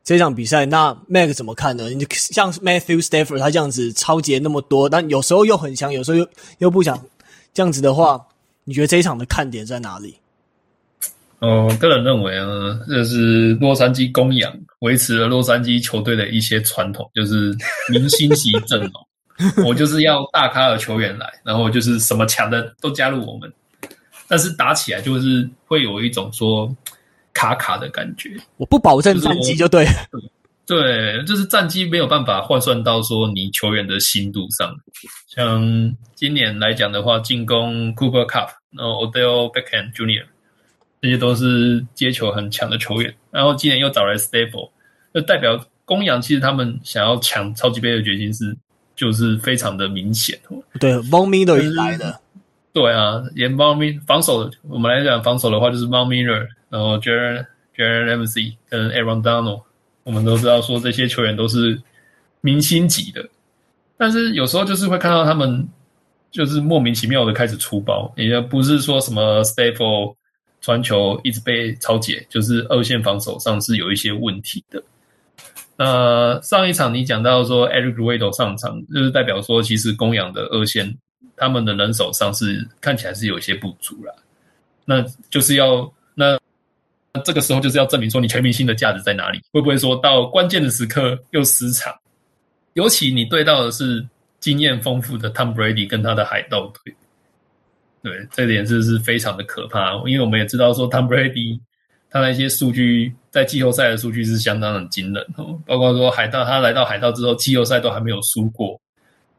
[0.03, 1.91] 这场比赛，那 Mac 怎么看呢？
[1.91, 6.27] 你像 Matthew Stafford 他这样子超级那么多，但有时候又很强，有时候又
[6.57, 6.99] 又不强，
[7.53, 8.19] 这样子的话，
[8.63, 10.17] 你觉得这一场的看点在哪里？
[11.37, 12.45] 哦，我个人认为啊，
[12.87, 17.55] 这是洛杉矶公羊维持了洛杉矶球队的一些传统，就是
[17.89, 18.91] 明星级阵容。
[19.65, 23.51] 我就是要大咖的球员来，然后就是什么强的都加入我们。
[24.27, 26.73] 但是打起来就是会有一种说
[27.33, 28.35] 卡卡的感觉。
[28.57, 29.85] 我不保证战绩就对，
[30.65, 34.73] 对，就是战绩没有办法换算到说你球员的心度上。
[35.27, 40.25] 像今年来讲的话，进攻 Cooper Kupp，然后 Odell Beckham Jr.
[41.01, 43.13] 这些都是接球很强的球员。
[43.29, 44.69] 然后今年又找来 Stafford，
[45.13, 48.55] 就代表公羊其实他们想要抢超级杯的决心是
[48.95, 50.39] 就是非常的明显。
[50.79, 52.21] 对，Von Miller 也来的。
[52.73, 57.45] 对啊，连猫咪防守，我们来讲防守的话，就是 Von Miller，然后 j a r e n
[57.77, 59.61] j a r e n M C 跟 Aaron Donald，
[60.03, 61.79] 我们都知道说这些球员都是
[62.41, 63.29] 明星级的，
[63.95, 65.67] 但是有时候就是会看到他们
[66.31, 70.15] 就是莫名其妙的开始出包，也不是说什么 Stafford
[70.59, 74.83] 传球一直被抄截，就是二线防守上是有一些问题的。
[75.77, 80.97] 那上一场你讲到说 Eric Weddle 上场，就是代表说其实公羊的二线。
[81.35, 84.13] 他们的人手上是看起来是有一些不足啦，
[84.85, 86.39] 那就是要那
[87.23, 89.41] 这个时候就是要证明说你全明星的价值在哪里？
[89.51, 91.93] 会不会说到关键的时刻又失常？
[92.73, 94.05] 尤其你对到的是
[94.39, 96.95] 经验丰富的 Tom Brady 跟他的海盗队，
[98.01, 99.93] 对，这点是是非常的可怕。
[100.05, 101.59] 因为我们也知道说 Tom Brady
[102.09, 108.79] 他那些数据在季后赛的数据是相当的惊人哦，包括说海盗他来到海盗之后季后赛都还没有输过，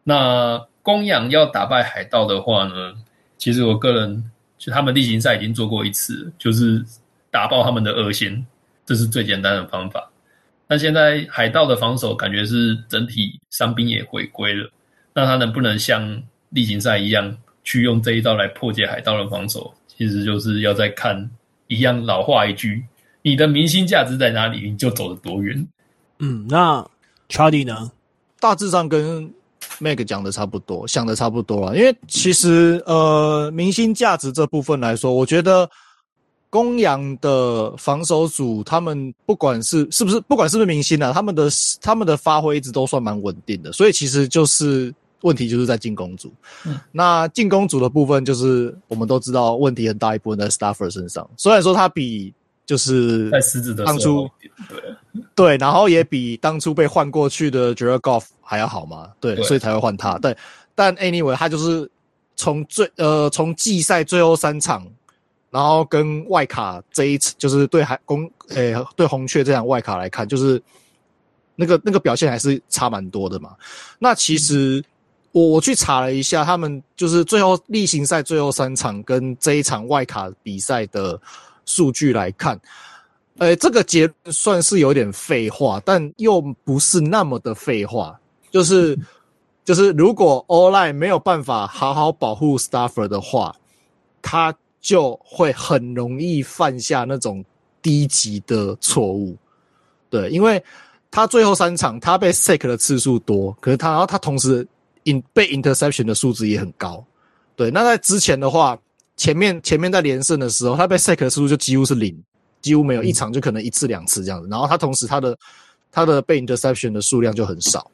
[0.03, 0.61] 那。
[0.85, 2.93] 公羊要打败海盗的话呢，
[3.39, 6.85] 其实我个人就他们例行赛已经做过一次，就是
[7.31, 8.47] 打爆他们的二线，
[8.85, 10.11] 这是最简单的方法。
[10.69, 14.71] 那现在海盗的防守感觉是整体伤兵也回归了，
[15.15, 19.73] 那他能不能像例行赛一样去用这一招来破解海盗的防守？
[19.89, 21.31] 其实就是要再看
[21.69, 22.85] 一样老话一句：
[23.23, 25.67] 你的明星价值在哪里，你就走得多远。
[26.19, 26.87] 嗯，那
[27.31, 27.91] Charlie 呢？
[28.39, 29.33] 大致上跟。
[29.81, 31.77] Mac 讲的差不多，想的差不多了。
[31.77, 35.69] 因为其实呃，明星价值这部分来说，我觉得
[36.51, 41.49] 公羊的防守组他们不管是是不是不管是不是明星啊，他们的
[41.81, 43.73] 他们的发挥一直都算蛮稳定的。
[43.73, 46.33] 所以其实就是问题就是在进攻组。
[46.65, 51.29] 嗯，那进攻组的部分就是我们都知道问题很大一部分在 Stafford 身上。
[51.37, 52.33] 虽然说他比
[52.67, 54.31] 就是在狮子的当初
[54.69, 54.81] 对。
[55.35, 59.11] 对，然后也比当初被换过去的 Goff 还要好吗？
[59.21, 60.19] 对，对所以才会换他。
[60.19, 60.37] 对，
[60.75, 61.91] 但 anyway，他就是
[62.37, 64.87] 从最呃从季赛最后三场，
[65.51, 70.63] 然后跟外卡这一次，就是对海公诶对红雀这场外卡来看，就是
[71.57, 73.55] 那个那个表现还是差蛮多的嘛。
[73.99, 74.85] 那其实
[75.33, 81.21] 我我去查了一下，他们就是最后例行赛最后三场跟这一场外卡比赛的
[81.65, 82.61] 数据来看。
[83.39, 88.17] 呃，这个结算是有点废话，但又不是那么的废话。
[88.55, 88.97] 就是，
[89.65, 93.53] 就是如果 O-line 没有办法好好保护 Stafford 的话，
[94.23, 97.45] 他就会很容易犯下那种
[97.83, 99.37] 低级的错误。
[100.09, 100.63] 对，因为
[101.11, 104.65] 他最后三场他被 sack 的次数多，可是他然后他同时
[105.03, 107.05] in 被 interception 的数字也很高。
[107.57, 108.79] 对，那在之前的话，
[109.17, 112.17] 前面前面在连胜的时候，他被 sack 的次数就几乎是零，
[112.63, 114.47] 几乎没有一场就可能一次两次这样子。
[114.49, 115.37] 然后他同时他的
[115.91, 117.91] 他的被 interception 的数量就很少。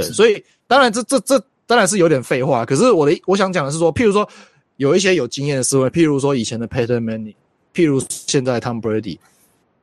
[0.00, 2.64] 对，所以当然这这这当然是有点废话。
[2.64, 4.28] 可是我的我想讲的是说，譬如说
[4.76, 7.34] 有一些有经验的思维，譬如说以前的 Peyton Manning，
[7.74, 9.18] 譬如现在 Tom Brady，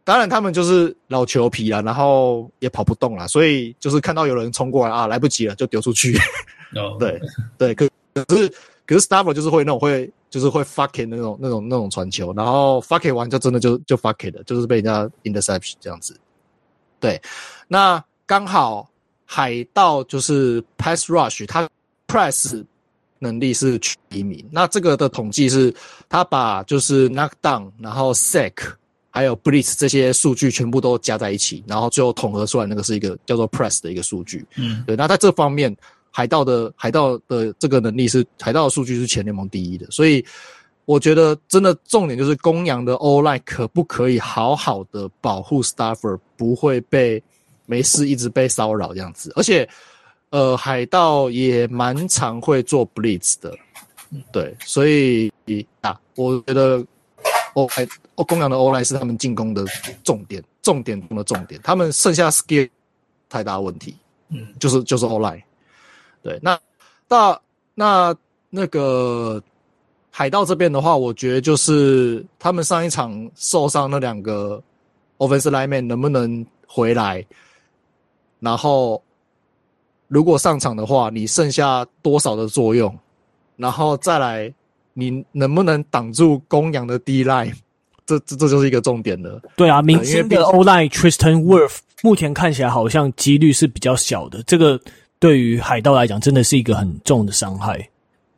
[0.04, 6.18] 当然他们就是老球皮了，然后也跑不动了，所以就是看到有人冲过来啊，来不及了就丢出去。
[6.76, 7.20] 哦， 对
[7.58, 7.90] 对，可
[8.26, 8.54] 可是。
[8.86, 16.20] 可是 Stafford 就是会那种会就是会 fuck it 那种那种那种传球，然后 fuck it 完就真的就就 fuck it 了，就是被人家 interception 这样子。
[17.00, 17.20] 对，
[17.70, 18.90] 那刚好
[19.34, 21.68] 海盗就是 pass rush，他
[22.08, 22.64] press
[23.18, 23.80] 能力是
[24.10, 24.46] 第一名。
[24.52, 25.74] 那这个的统计是，
[26.08, 28.54] 他把就是 knockdown，然后 sack，
[29.10, 34.46] 还有 blitz 这些数据全部都加在一起，然后最后统合出来那个是一个叫做 press 的一个数据。
[34.56, 35.76] 嗯，对，那在这方面。
[36.16, 40.24] 海盗的海盗的这个能力是海盗的数据是全联盟第一的，所以
[40.86, 47.20] 我觉得真的重点就是公羊的 O-line 可不可以好好的保护 Stafford 不会被
[47.66, 49.68] 没事一直被骚扰这样子，而且
[50.30, 53.56] 呃海盗也蛮常会做 Blitz 的，
[54.32, 55.32] 对，所以
[55.82, 56.86] 啊，我觉得
[57.54, 59.66] O 海公羊的 O-line 是他们进攻的
[60.04, 62.70] 重点，重点中的重点，他们剩下 skill
[63.30, 63.96] 太大问题，
[64.30, 65.42] 嗯，就是就是 O-line。
[66.22, 66.60] 对，那
[67.08, 67.42] 到
[67.76, 68.16] 那
[68.50, 69.42] 那个
[70.10, 74.62] 海盗这边的话，我觉得就是他们上一场受伤那两个
[75.18, 77.26] offensive lineman 能不能回来？
[78.44, 79.02] 然后
[80.08, 82.94] 如果上场的话，你剩下多少的作用？
[83.56, 84.54] 然后再来，
[84.94, 87.56] 你能不能挡住公羊的 D line？
[88.06, 89.42] 这这这就是一个重点了。
[89.56, 94.44] 对啊，明星的 O line Tristan Wirfs 目前看起来好像几率是比较小的。
[94.44, 94.80] 这个。
[95.20, 97.90] 对于海盗来讲，真的是一个很重的伤害。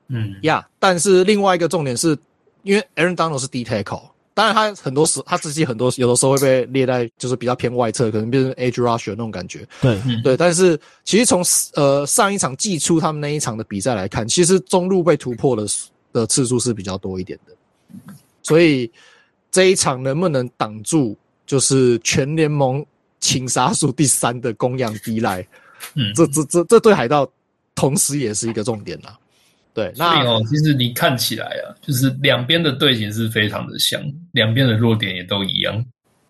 [0.07, 2.15] 嗯呀，yeah, 但是另外一个重点是，
[2.61, 4.03] 因为 Aaron Donald 是 D tackle，
[4.35, 9.65] 当然他很多时他自己很多有的时候会被列在就是比较偏外侧，可能变成 edge rusher 那种感觉。
[9.81, 11.41] 对，对，但是其实从
[11.73, 15.65] 呃上一场季初他们那一场的比赛来看，其实中路被突破的
[16.11, 18.13] 的次数是比较多一点的。
[18.43, 18.91] 所以
[19.49, 21.17] 这一场能不能挡住，
[21.47, 22.85] 就是全联盟
[23.21, 25.45] 擒杀数第三的公羊 D line？
[25.93, 27.25] 嗯，这这这这对海盗
[27.73, 29.15] 同时也是一个重点呐。
[29.75, 34.01] 对，那哦，其实你看起来啊，就是两边的队形是非常的像，
[34.31, 35.85] 两边的弱点也都一样，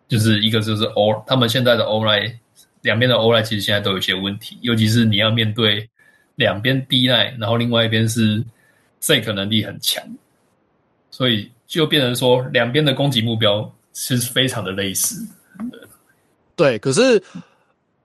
[0.07, 2.33] 就是一个就是 O，他们现在的 O-line，
[2.81, 5.87] 两边的 O-line 其实现在都有一些问题，尤其是你要面对
[6.37, 8.43] 两边 D-line，然后另外一边是
[8.99, 10.03] sack 能力很强，
[11.11, 15.23] 所以就变成说两边的攻击目标是非常的类似。
[16.55, 17.21] 对，可是。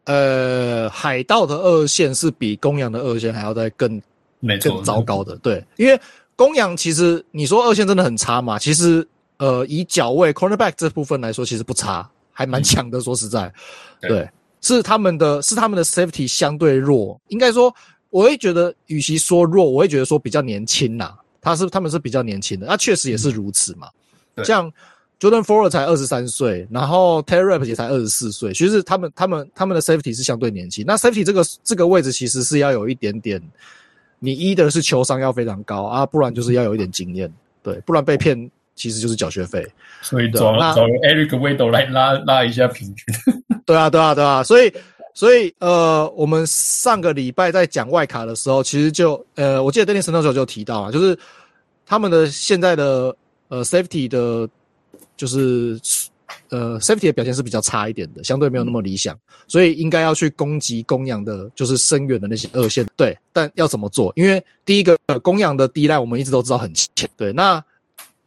[0.05, 4.01] 呃，海盗的二线是比公羊的二线还要再更
[4.41, 6.01] 没错更糟糕的，对，因为
[6.34, 8.59] 公羊其实你说二线真的很差嘛？
[8.59, 9.07] 其实
[9.38, 12.99] 呃，以脚位 cornerback 这部分来说，其实不差，还蛮强的。
[12.99, 13.53] 嗯、说实在，
[14.01, 14.30] 对，对，
[14.61, 17.72] 是他们的是他们的 safety 相对弱，应该说，
[18.11, 21.14] 我会觉得，与其说弱，我会觉得说比较年轻呐。
[21.41, 23.88] 他是他们是比较年轻的，那确实也是如此嘛，
[24.34, 24.72] 嗯、像。
[25.20, 30.82] Jordan Fuller 才二十三岁，然后 Taylor Rapp 也才二十四岁，其实他们他们他们的 safety 是相对年轻。
[30.86, 33.38] 那 safety 这个这个位置其实是要有一点点，
[34.20, 37.28] 你一的是球商要非常高啊，不然就是要有一点经验，
[37.62, 39.66] 对，不然被骗其实就是缴学费。
[40.00, 43.06] 所以找找 Eric Weddle 来拉拉一下平均。
[43.66, 44.72] 对啊，对啊，对啊，所以
[45.14, 51.18] 所以呃，我们上个礼拜在讲外卡的时候，其实就呃，我记得 Dennis 那时候就提到啊，就是
[51.84, 53.14] 他们的现在的
[53.48, 54.48] 呃 safety 的。
[55.16, 55.78] 就是
[56.48, 62.86] 呃，safety 的表现是比较差一点的，相对没有那么理想，所以应该要去攻击公羊的，就是深远的那些二线。
[62.96, 64.12] 对，但要怎么做？
[64.16, 67.32] 因为第一个公羊的 D-line 我们一直都知道很浅，对。
[67.32, 67.62] 那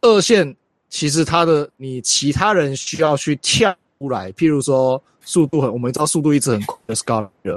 [0.00, 0.54] 二线
[0.88, 6.94] 其实它的你其他人需要去跳出来，譬如说速度很，我们知道速度一直很快的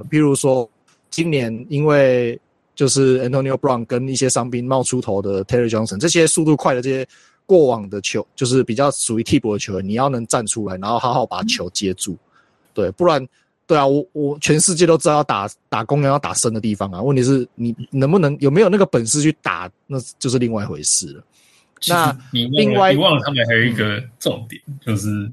[0.06, 0.70] 譬如说
[1.10, 2.40] 今年因为
[2.76, 7.08] 就是 Antonio Brown 跟一些伤兵冒出头的 Taylor Johnson，这些速度快的这些。
[7.48, 12.18] 过往的球就是比较属于替补的球员，你要能站出来，然后好好把球接住，
[12.74, 13.26] 对，不然，
[13.66, 21.24] 对啊，我我全世界都知道要打打公羊要打深的地方啊，问题是你能不能有没有那个本事去打，那就是另外一回事了。
[21.88, 25.32] 那另外你忘了他们还有一个重点，嗯、就是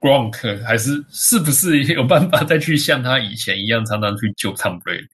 [0.00, 5.08] Gronk 还是是不是有办法再去像他以前一样，常常去救 Tom Brady？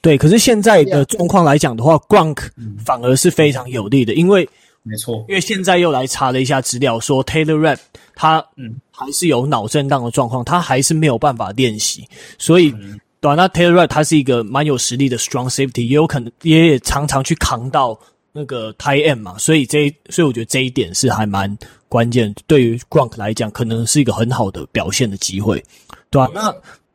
[0.00, 2.48] 对，可是现在的状况来讲的话，Gronk
[2.82, 4.48] 反而是非常有利的，因为。
[4.82, 7.78] 没错，因为现在又来查了一下资料，说 Taylor Rapp
[8.14, 8.76] 他嗯。
[8.90, 12.08] 还是有脑震荡的状况，他还是没有办法练习，
[12.38, 12.70] 所以。
[12.72, 12.98] 嗯。
[13.20, 17.96] 对啊，那 Taylor Rapp 他是一个蛮有实力的 strong safety，也有可能也，也常常去扛到
[18.32, 21.56] 那个 tight end 嘛，所以这所以我觉得这一点是还蛮
[21.88, 25.64] 关键，对于 Gronk 来讲，可能是一个很好的表现的机会，
[26.10, 26.52] 对啊，那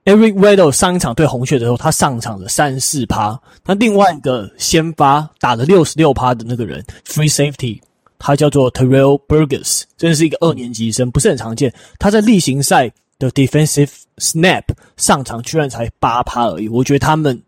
[0.08, 7.82] Eric Weddle 上一场对红雀的时候，他上场了三四趴，那另外一个先发打了六十六趴的那个人 free safety，
[8.18, 12.92] 他叫做 Terrell Burgess，真的是一个二年级生，不是很常见，他在例行赛。
[13.20, 13.90] 的 defensive
[14.20, 14.62] snap
[14.96, 17.42] 上场居然才八趴而已，我觉得他们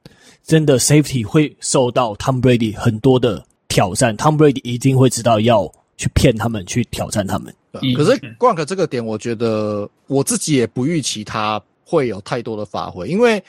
[0.44, 7.54] 真的 safety 会受到 Tom Brady 很多的挑战，Tom Brady 一定会知道要去骗他们，去挑战他们。
[7.96, 13.44] 可是 Gronk 这个点，我觉得我自己也不预期他会有太多的发挥，因为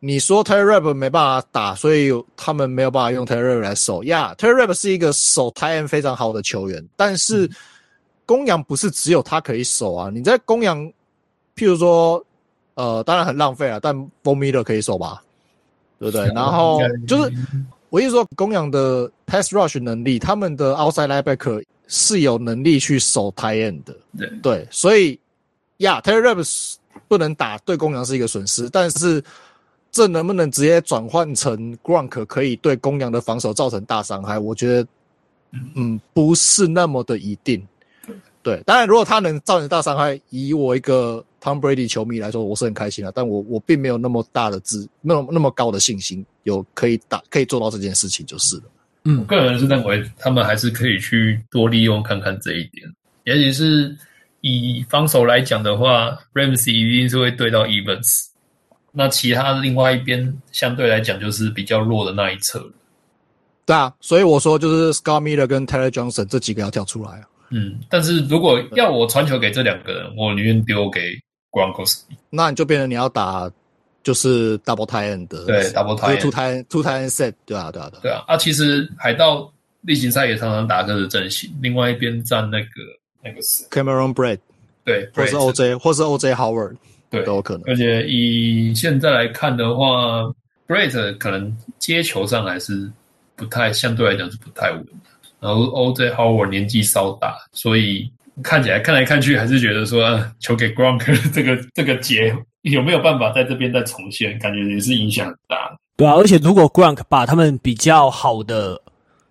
[0.00, 4.04] 你说 Terry Rapp 没办法打，所以他们没有办法用 Terry Rapp 来守。
[4.04, 7.50] 呀、yeah，Taylor Rapp 是一个守 tight end 非常好的球员，但是
[8.26, 10.92] 公羊不是只有他可以守啊，你在公羊。
[11.58, 12.22] 譬如说，
[12.74, 15.22] 呃，当然很浪费啊，但 Von Miller 可以守吧，
[15.98, 16.26] 对不对？
[16.34, 16.78] 然后
[17.08, 17.32] 就是
[17.88, 25.18] 我意思说，公羊的 pass rush 能力，他们的 outside linebacker 是有能力去守 tight end 的，对对，所以
[25.78, 26.44] 呀，Taylor Rapp
[27.08, 29.22] 不能打，对公羊是一个损失，但是
[29.90, 34.38] 这能不能直接转换成 Gronk 可以对公羊的防守造成大伤害？
[34.38, 34.88] 我觉得，
[35.74, 37.66] 嗯，不是那么的一定。
[38.42, 43.10] 对，当然如果他能造成大伤害，以我一个 Tom Brady 球迷来说，我是很开心的。
[43.10, 48.62] 但我我并没有那么大的自，那么那么高的信心，有可以打可以做到这件事情就是了。
[49.04, 52.88] 嗯，我个人是认为他们还是可以去多利用看看这一点，
[53.24, 53.96] 尤其是
[54.46, 58.26] 以防守来讲的话，Ramsey 一定是会对到 Evans，
[58.92, 62.64] 那其他另外一边相对来讲就是比较弱的那一侧。
[63.64, 67.22] 对啊，所以我说就是 Scott Miller 跟 Taylor Johnson 这几个要跳出来啊。
[67.50, 71.00] 嗯，但是如果要我传球给这两个人，我宁愿丢给
[71.50, 72.04] Gronkowski。
[72.30, 73.50] 那你就变成你要打
[74.04, 78.00] 就是 double tight end 的，对 double tight two tight two tight end set，对啊对啊对啊。
[78.02, 82.66] 对啊，啊，其实海盗例行赛也常常打这个阵型，另外一边站那个
[83.26, 84.38] 那个是 Cameron Brate，
[84.84, 86.76] 对，或是 OJ 或是 OJ Howard，
[87.10, 87.62] 对，都有可能。
[87.66, 90.22] 而且以现在来看的话
[90.68, 92.90] ，Brate 可能接球上还是
[93.34, 94.86] 不太，相对来讲是不太稳。
[95.40, 98.10] 然后 OJ Howard 年纪稍大，所以
[98.42, 104.38] 看起来看来看去还是觉得说，啊、球给 Gronk 这个这个节有没有办法在这边再重现？
[104.38, 105.76] 感觉也是影响很大。
[105.96, 108.80] 对啊，而且如果 Gronk 把他们比较好的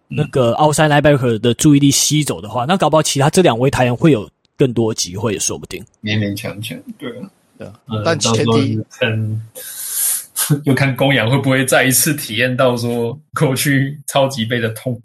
[0.08, 5.84] 那个 outside linebacker 的注意力吸走的话，嗯、那搞不好其他这两位台员会有更多机会，也说不定。
[6.04, 7.74] 勉勉强强，对啊，对啊。
[8.06, 9.42] 但前提看，
[10.64, 15.00] 就看公羊会不会再一次体验到说过去超级杯的痛。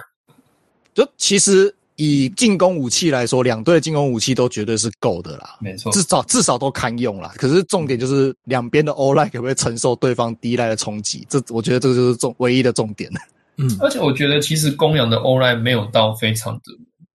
[0.92, 7.32] 就其实以进攻武器来说，两队的进攻武器都绝对是够的啦，没错，至少至少都堪用啦。
[7.36, 11.26] 可是重点就是两边的 O-line 可不可以承受对方低 line 的冲击？
[11.30, 13.10] 这我觉得这个就是重唯一的重点。
[13.60, 16.72] 嗯，而且我觉得其实公羊的 O-line 没有到非常的，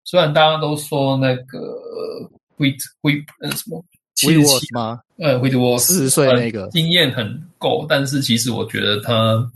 [0.05, 1.59] 虽然大家都说那个
[2.59, 3.84] Whit Whit 呃什么
[4.16, 5.01] Whitworth 吗？
[5.18, 9.51] 呃 Whitworth 四十岁那个经验很够，但是其实我觉得他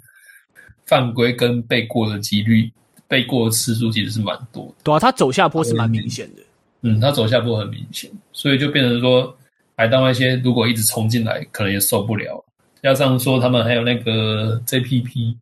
[0.84, 2.72] 犯规跟被过的几率。
[3.08, 6.42] 背过的次数其实是蛮多的，对啊，他走下坡是蛮明显的，
[6.82, 9.32] 嗯，他走下坡很明显，所以就变成说，
[9.76, 12.44] 海盗那些如果一直冲进来，可能也受不了。
[12.82, 15.36] 加上说他们还有那个 JPP，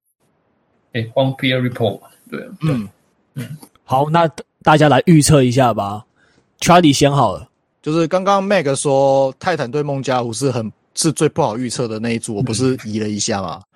[0.95, 2.89] 哎、欸，荒 Pierre Report，对啊，嗯
[3.35, 4.29] 嗯，好，那
[4.63, 6.05] 大家来预测一下吧。
[6.61, 7.49] Charlie 先好了，
[7.83, 13.61] 就是刚刚 Meg 说泰坦对孟加拉虎是很是最不好预测的那一组，我不是移了一下吗？
[13.63, 13.71] 嗯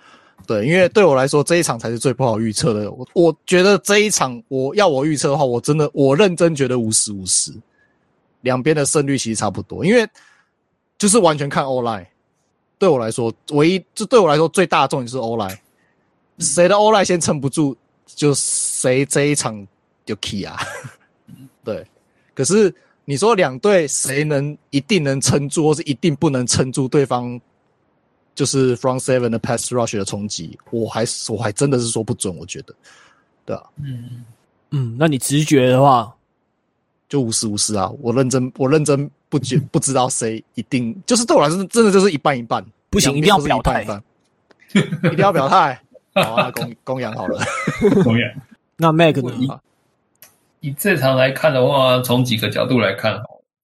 [0.47, 2.91] 对，因为对我来说这一场才是最不好预测的。
[2.91, 7.53] 我我觉得这一场我要我预测的话，我真的我认真觉得五十五十，
[8.41, 9.85] 两边的胜率其实差不多。
[9.85, 10.09] 因为
[10.97, 12.07] 就是完全看 O-line，
[12.79, 15.59] 对我来说，唯一就对我来说最大的重点是 O-line，
[16.39, 17.77] 谁的 O-line 先撑不住，
[18.07, 19.67] 就谁这一场
[20.05, 20.57] 就 key 啊。
[21.65, 21.87] 对，
[22.35, 22.75] 可是
[23.05, 27.41] 你说两队谁能一定能撑住，或是一定不能撑住对方？
[28.35, 32.75] 就是 front seven 的 pass rush 的冲击，我还我还真的是说不准，我觉得，
[33.45, 34.25] 对啊，嗯。
[34.71, 36.15] 嗯，那你直觉的话，
[37.09, 43.83] 就五十五十啊，我认真我认真不觉不知道谁一定，就是对我来说真的就是一半一半，不行， 一定要表态，
[44.73, 45.83] 一定要表态，
[46.25, 47.41] 好啊，公 公羊好了，
[48.05, 48.31] 公羊，
[48.77, 49.61] 那 Mac 呢？
[50.61, 53.21] 以正常来看的话，从几个角度来看，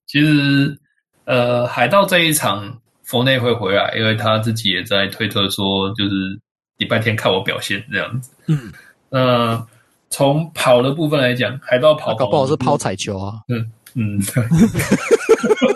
[0.07, 0.77] 其实
[1.25, 2.77] 呃，海盗这一场。
[3.07, 6.39] 佛内会回来，因为他自己也在推特说，就是
[6.77, 8.31] 礼拜天看我表现这样子。
[8.47, 8.73] 嗯，
[9.11, 9.63] 那
[10.09, 13.41] 从跑的部分来讲，海盗跑搞不好是抛彩球啊。
[13.47, 14.19] 嗯嗯。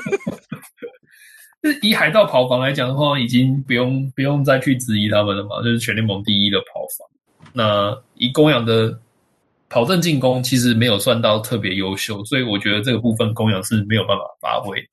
[1.61, 7.07] 就以海盗跑防来讲的话，已经不用不用再去质疑他们了嘛，就是全联盟第一的跑防。
[7.51, 8.97] 那以公羊的
[9.69, 14.83] 跑阵进攻，其实没有算到特别优秀，所以我觉得这个部分公羊是没有办法发挥。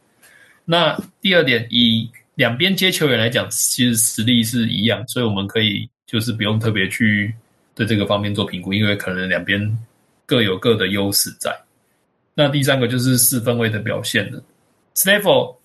[0.64, 7.34] 那第二点，以两边接球员来讲，其实实力是一样，所以我们可以就是不用特别去
[7.74, 9.78] 对这个方面做评估，因为可能两边
[10.24, 11.56] 各有各的优势在。
[12.34, 14.42] 那第三个就是四分卫的表现了
[14.94, 15.55] ，Stafford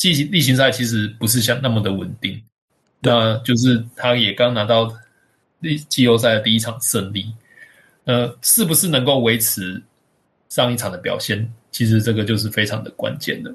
[0.00, 2.42] 季例行赛其实不是像那么的稳定，
[3.00, 4.90] 那就是他也刚拿到
[5.60, 7.26] 季季后赛的第一场胜利，
[8.04, 9.82] 呃，是不是能够维持
[10.48, 11.46] 上一场的表现？
[11.70, 13.54] 其实这个就是非常的关键的。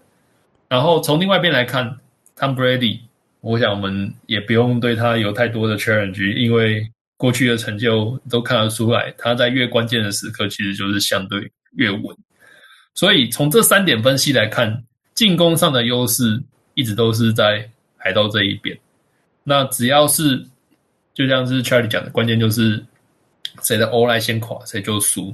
[0.70, 1.98] 然后从另外一边来看
[2.38, 3.00] ，Tom Brady，
[3.42, 6.88] 我想我们也不用对他有太多的 challenge，因为
[7.18, 12.16] 过去的成就都看得出来，他在越关键的时刻其实就是相对越稳。
[12.94, 14.84] 所以从这三点分析来看。
[15.16, 16.40] 进攻上的优势
[16.76, 18.78] 一直都是在海盗这一边。
[19.44, 20.46] 那只要是，
[21.14, 22.84] 就像是 Charlie 讲的，关键就是
[23.64, 25.34] 谁的 O-line 先垮，谁就输。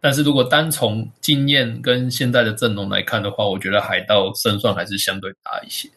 [0.00, 5.88] 但是如果单从经验跟现在的阵容来看的话，我觉得海盗胜算还是相对大一些。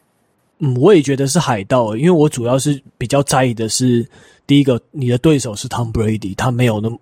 [0.59, 4.07] 嗯，我也觉得是海盗，因为我主要是比较在意的是，
[4.45, 6.99] 第一个，你的对手是 Tom Brady，他没有那么。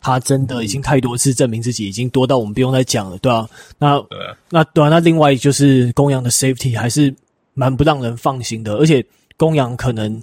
[0.00, 3.50] 他真的已经太多次证明自己，已经多到我们不用再讲了，对吧、啊？
[3.78, 7.14] 那对啊那对啊，那另外就是公羊的 safety 还是
[7.54, 9.04] 蛮不让人放心的，而且
[9.36, 10.22] 公羊可能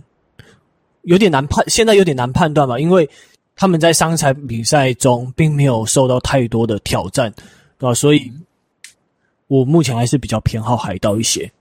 [1.03, 3.07] 有点难判，现在有点难判断吧，因为
[3.55, 7.31] 他们在上一场比赛中并没有受到太多的挑战，
[7.77, 7.93] 对吧、啊？
[7.93, 8.31] 所以，
[9.47, 11.51] 我目前还是比较偏好海盗一些。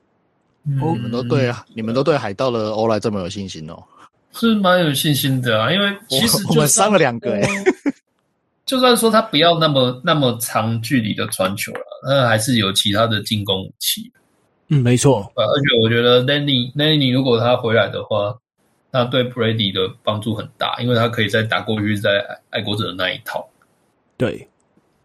[0.66, 3.82] 嗯、哦，你们都对啊，你们都对海盗的欧莱这么有信心哦？
[4.32, 7.48] 是蛮有信心的啊，因为其实我，我们伤了两个诶
[8.66, 14.10] 就算说他不要那么那么长距离的传球了，那还是有其他的进攻武器。
[14.68, 15.30] 嗯，没错。
[15.36, 18.34] 而且我觉得 Lenny Lenny 如果他回来的话，
[18.90, 23.46] 那对 Brady 的帮助很大，因为他可以再打过去在爱国者的那一套。
[24.16, 24.48] 对。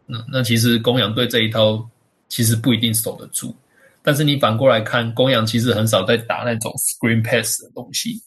[0.06, 1.88] 那那其实公羊队这一套
[2.30, 3.54] 其实不一定守得住，
[4.02, 8.20] 但是你反过来看，公羊其实很少在打那种 screen pass 的东西，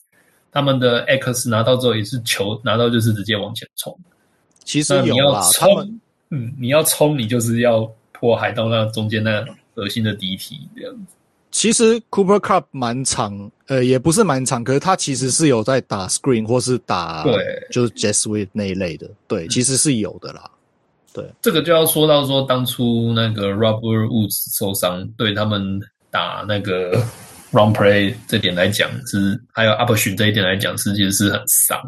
[0.53, 3.99] 他们的 X 拿到之后也是球拿到就是直接往前冲。
[4.65, 6.01] 其实有啦，他们
[6.31, 9.45] 嗯，你要冲，你就是要破海盗那中间那
[9.75, 11.15] 核心的敌体这样子。
[11.51, 17.35] 其实 Cooper Kupp 蛮长，呃，也不是蛮长，可是他其实是有在打 screen 或是打对，
[17.71, 20.51] 就是 Jet Sweep 那一类的，对，其实是有的啦。
[21.13, 25.79] 对，这个就要说到说当初那个 Robert Woods 受伤，对他们
[26.11, 26.93] 打那个
[27.51, 31.79] Run Play 这点来讲是，还有 Option 这一点来讲是，其实是很伤。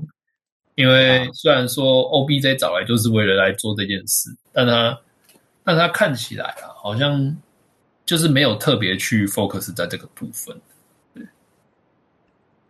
[0.74, 5.00] 因为虽然说 OBJ 找来就是为了来做这件事，但他
[5.62, 7.36] 但他看起来啊，好像
[8.04, 10.60] 就是没有特别去 focus 在这个部分。
[11.14, 11.26] 对，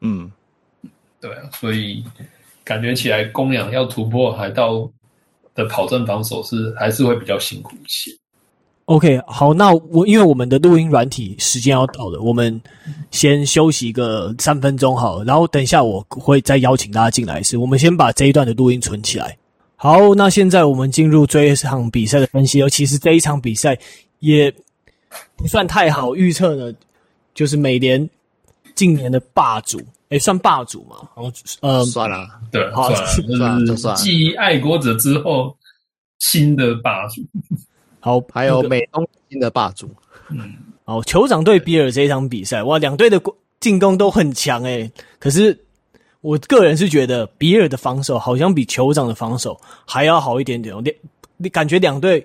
[0.01, 0.31] 嗯，
[1.21, 2.05] 对啊，所以
[2.63, 4.91] 感觉起来公羊要突破海盗
[5.55, 8.11] 的跑阵防守是还是会比较辛苦一些。
[8.87, 12.61] OK，好，那我因为我们的录音软体时间要到了，我们
[13.11, 17.57] 先休息个三分钟好了，然后等一下我会再邀请大家进来一次。
[17.57, 19.37] 我们先把这一段的录音存起来。
[19.77, 23.79] 好，那现在我们进入这一场比赛的分析，尤其是这一场比赛
[24.19, 24.53] 也
[25.35, 26.75] 不算太好预测的，
[27.35, 28.07] 就是美联
[28.75, 29.81] 近年的霸主，
[30.11, 30.97] 诶，算霸主嘛？
[31.17, 33.03] 然后呃，算了，对，好，算
[33.39, 34.01] 了，就算了。
[34.01, 35.57] 继爱国者之后，
[36.19, 37.23] 新的霸主。
[38.05, 39.89] 好，还有美东新的霸主，
[40.29, 40.53] 嗯，
[40.85, 43.19] 好，酋长对比尔这一场比赛，哇，两队的
[43.61, 45.59] 进攻都很强诶，可是
[46.21, 50.97] 我个人是觉得比尔的防守好像比酋长的防守还要好一点点，两
[51.39, 52.23] 你感觉两队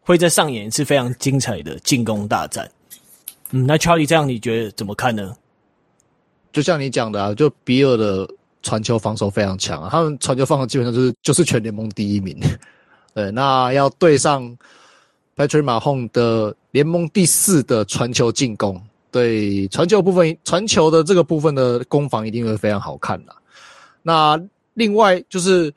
[0.00, 2.68] 会再上演一次非常精彩的进攻大战。
[3.52, 5.32] 嗯，那 Charlie 这样你觉得怎么看呢？
[6.52, 8.28] 就像你讲的啊，就比尔的
[8.60, 12.36] 传球防守非常强啊，他们传球防守基本上就是就是全联盟第一名。
[13.14, 14.52] 对，那要对上。
[15.36, 18.80] Patrick Mahomes 的联盟第四的传球进攻，
[19.10, 23.34] 对传球部分，传球的这个部分的攻防一定会非常好看的。
[24.02, 24.38] 那
[24.74, 25.72] 另外就是，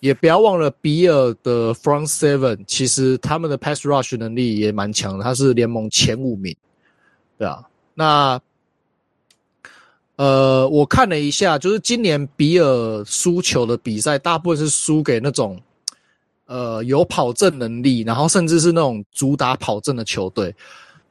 [0.00, 6.54] 也不要忘了比尔的 Front Seven，其实他们的 Pass Rush 能力也蛮强的，他是联盟前五名，
[7.38, 7.62] 对啊。
[7.94, 8.40] 那
[10.16, 15.60] 呃，我看了一下，就是今年比尔输球的比赛，大部分是输给那种。
[16.46, 20.54] 呃，有跑阵能力，然后甚至是那种主打跑阵的球队，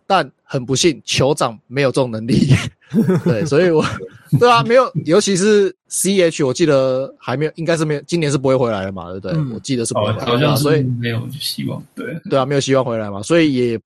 [0.07, 2.47] 但很不幸，酋长没有这种能力。
[3.25, 3.83] 对，所以我，
[4.39, 9.35] 对啊，没有，尤其是 CH，我记得还没有，应该是没有，今年是不会回来了嘛，对不对？
[9.35, 11.83] 嗯、我记得是不会回来，好像所以没有希望。
[11.95, 13.79] 对，对啊，没有希望回来嘛，所以也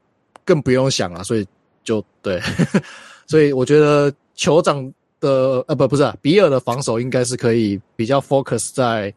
[0.44, 1.48] 更不用想了，所以
[1.84, 2.42] 就对，
[3.26, 4.86] 所以我觉得酋长
[5.20, 9.12] 的呃不不是、啊、比尔的防守应该是可以比较 focus 在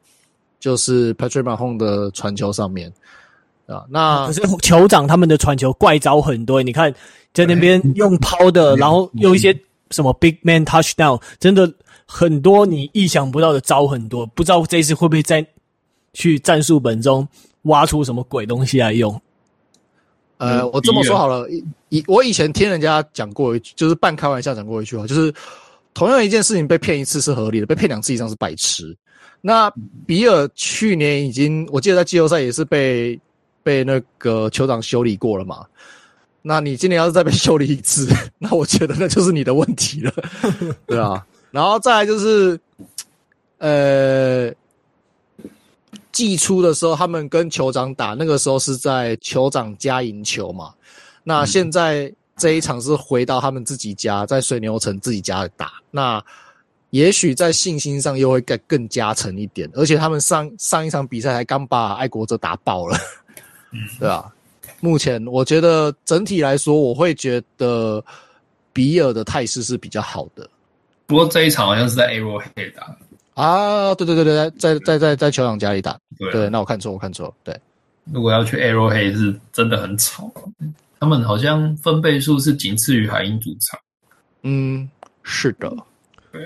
[0.62, 2.90] 就是 Patrick Mahomes 的传球上面。
[3.66, 6.94] 啊，那可是酋长他们的传球怪招很多，你看
[7.34, 9.58] 在那边用抛的，然后用一些
[9.90, 11.72] 什么 big man touchdown，真的
[12.06, 15.44] 很多你意想不到的招很多，不知道这一次会不会再
[16.12, 17.26] 去战术本中
[17.62, 19.20] 挖出什么鬼东西来用？
[20.36, 21.48] 呃，我这么说好了，
[21.88, 25.32] 以我以前听人家讲过一句，就是半开玩笑讲过一句话，就是
[25.94, 28.94] 同样一件事情被骗一次是合理的，被骗两次以上是白痴。
[29.42, 29.70] 那
[30.06, 33.20] 比尔去年已经，我记得在季后赛也是被。
[33.64, 35.64] 被那个酋长修理过了嘛？
[36.42, 40.12] 那你今年要是再被修理一次， 那我觉得那就是你的问题了，
[40.84, 41.24] 对啊。
[41.52, 42.58] 然后再来就是，
[43.58, 44.52] 呃，
[46.10, 50.74] 季初的时候他们跟酋长打，那个时候是在酋长家赢球嘛。
[51.22, 56.20] 那现在这一场是回到他们自己家，在水牛城自己家打，那
[56.92, 59.68] 也许在信心上又会更更加沉一点。
[59.74, 62.96] 而且他们上上一场比赛还刚把爱国者打爆了。
[63.72, 64.30] 嗯，对啊，
[64.80, 68.04] 目前我觉得整体来说，我会觉得
[68.72, 70.48] 比尔的态势是比较好的。
[71.06, 72.96] 不过这一场好像是在 Arrowhead 打
[73.34, 75.98] 啊，对对对对，在在在在酋长家里打。
[76.18, 77.34] 对，对，那我看错，我看错了。
[77.42, 77.58] 对，
[78.12, 80.30] 如果要去 Arrowhead 是真的很吵，
[81.00, 83.80] 他们好像分贝数是仅次于海鹰主场。
[84.42, 84.88] 嗯，
[85.22, 85.74] 是的，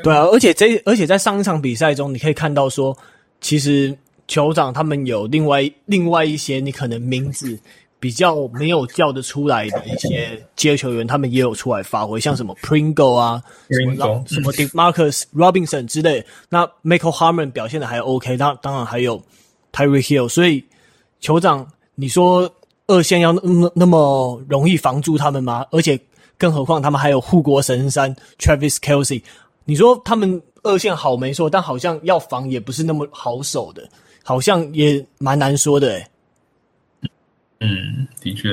[0.02, 2.96] 对啊，而且这而且在上一场比赛中，你可以看到说，
[3.40, 3.96] 其实。
[4.28, 7.56] 酋长他们有另外另外一些你可能名字
[8.00, 16.26] 比较没有叫得出来的一些接球员，他们也有出来发挥，像什么 Pringle 啊，什么什么 Demarcus Robinson 之类。
[16.48, 19.22] 那 Michael Hardman 表现的还 OK，当当然还有
[19.72, 20.28] Tyreek Hill。
[20.28, 20.64] 所以
[21.22, 21.64] 酋长，
[21.94, 22.52] 你说
[22.88, 25.64] 二线要那么那么容易防住他们吗？
[25.70, 25.96] 而且
[26.36, 29.22] 更何况他们还有护国神山 Travis Kelce。
[29.66, 33.86] 你说他们二线好没错，但好像要防也不是那么好守的。
[34.28, 37.08] 好像也蛮难说的诶、欸、
[37.60, 38.52] 嗯，的确，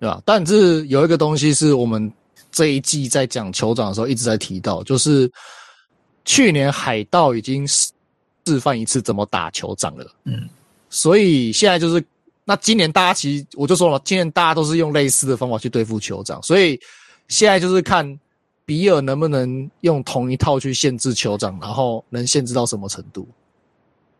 [0.00, 0.20] 对吧？
[0.24, 2.12] 但是有一个东西是我们
[2.50, 5.30] 这一季在讲酋长的时候一直在提到，就是
[6.24, 10.04] 去年海盗已经示范一次怎么打酋长了。
[10.24, 10.48] 嗯，
[10.90, 12.04] 所以现在就是
[12.44, 16.76] 那今年大家其实我就说了，今年大家都是用类似的方法去对付酋长，所以
[17.28, 18.04] 现在就是看
[18.66, 23.26] 比尔能不能用同一套去限制酋长，然后能限制到什么程度。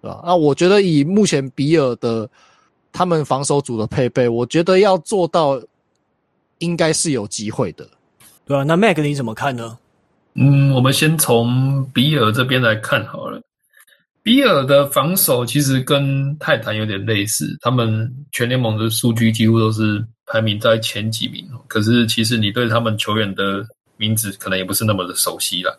[0.01, 2.31] 对吧那我觉得以目前比尔的
[2.93, 5.61] 他们防守组的配备，我觉得要做到
[6.59, 7.87] 应该是有机会的，
[8.47, 9.77] 对啊，那 Mac 你怎么看呢？
[10.35, 13.41] 嗯，我们先从比尔这边来看好了。
[14.23, 21.47] 比尔的防守其实跟泰坦有点类似，他们全联盟的数据几乎都是排名在前几名。
[21.69, 23.65] 可是其实你对他们球员的
[23.97, 25.79] 名字可能也不是那么的熟悉了。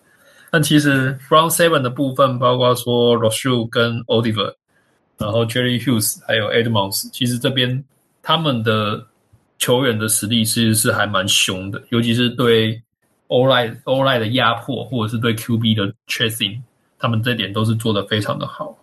[0.49, 4.53] 但其实 Front Seven 的部分，包括说 Rousseau 跟 Oliver，
[5.17, 7.83] 然后 Jerry Hughes 还有 Edmonds，其实这边
[8.21, 9.05] 他们的
[9.57, 12.81] 球员的实力其实是还蛮凶的，尤其是对
[13.27, 16.61] O-line O-line 的压迫，或者是对 QB 的 chasing，
[16.97, 18.73] 他们这点都是做得非常的好。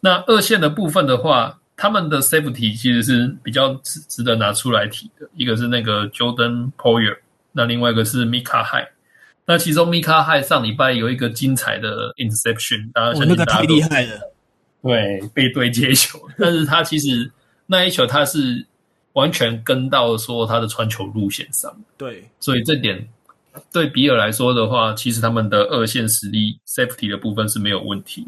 [0.00, 7.16] 那二线的部分的话，他们的 Safety 其实是比较值值得拿出来提的，一个是那个 Jordan Poyer，
[7.52, 8.88] 那另外一个是 Micah Hyde。
[9.44, 14.32] 那其中，Micah Hyde 上礼拜有一个精彩的 interception，大家相信大家、哦、那个太厉害了。
[14.82, 17.30] 对，背对接球，但是他其实
[17.66, 18.66] 那一球他是
[19.14, 21.72] 完全跟到说他的传球路线上。
[21.96, 23.06] 对，所以这点
[23.72, 28.26] 对比尔来说的话，其实他们的二线实力 safety 的部分是没有问题。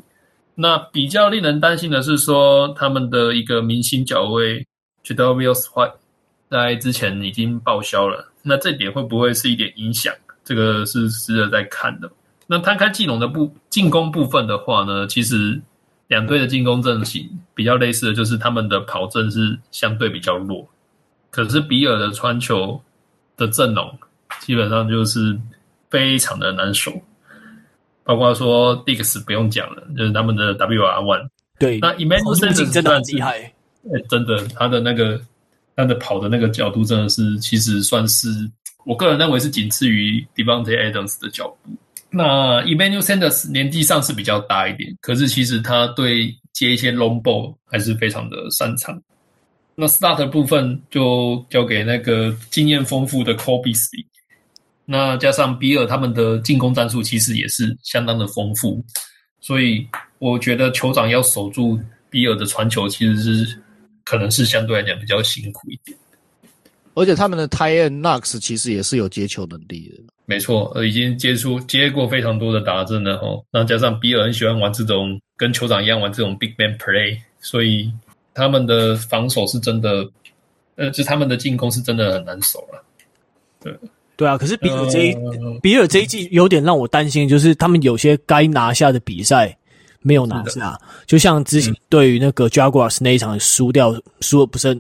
[0.57, 4.64] 那比较令人担心的是说，他们的一个明星角卫
[5.05, 5.95] Tre'Davious White
[6.51, 10.14] 在之前已经报销了，那这点会不会是一点影响？
[10.45, 12.11] 这个是值得在看的。
[12.47, 15.59] 那摊开技能的部进攻部分的话呢，其实
[16.09, 20.68] 两队的进攻阵型比较类似的就是他们的跑阵是相对比较弱。
[21.30, 22.78] 可是比尔的传球
[23.36, 23.99] 的阵容
[24.40, 25.36] 基本上就是
[25.88, 26.92] 非常的难守，
[28.05, 31.28] 包括说 Dix 不用讲了，就是他们的 WR One。
[31.59, 32.38] 对，那 Emmanuel
[32.70, 33.53] 真的很厉害，哎，
[34.11, 35.18] 真的，他的那个
[35.77, 38.29] 他的跑的那个角度真的是，其实算是。
[38.87, 41.75] 我个人认为是仅次于 Devante Adams 的脚步。
[42.11, 49.03] 那 Emmanuel Sanders 年纪上是比较大一点，可是其实他对接一些 long ball 还是非常的擅长。
[49.75, 54.05] 那 start 的部分就交给那个经验丰富的 Cobbsley
[54.85, 58.85] 那加上比尔他们的进攻战术其实也是相当的丰富，
[59.41, 63.59] 所以我觉得酋长要守住比尔的传球，其实是
[64.05, 65.96] 可能是相对来讲比较辛苦一点。
[66.94, 70.02] 而且他们的 tight end Knox 其实也是有接球能力的。
[70.26, 73.44] 没错，呃，已经接触接过非常多的打阵了哦。
[73.50, 77.92] 那加上比尔很喜欢玩这种跟酋长一样玩这种 big man play，所以
[78.32, 80.09] 他们的防守是真的，
[80.76, 82.82] 呃，就他们的进攻是真的很难守了。
[83.61, 83.76] 对，
[84.16, 84.38] 对啊。
[84.38, 89.59] 可是比尔这一、呃、比尔这一季有点让我担心，就是他们有些该拿下的比赛。
[90.07, 94.78] 没有拿下，就像之前对于那个 Jaguars 那一场输掉，输的不是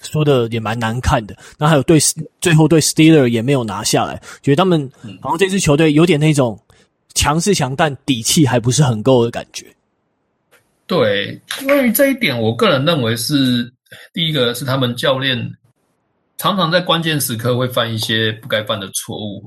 [0.00, 1.36] 输的也蛮难看的。
[1.56, 2.00] 那还有对
[2.40, 4.90] 最后对 Steelers 也没有拿下来，觉得他们
[5.22, 6.58] 好像这支球队有点那种
[7.14, 9.64] 强是强，但底气还不是很够的感觉。
[10.88, 13.72] 对，关于这一点，我个人认为是
[14.12, 15.38] 第一个是他们教练
[16.38, 19.40] 常常在关键时刻会犯一些不该犯的错误，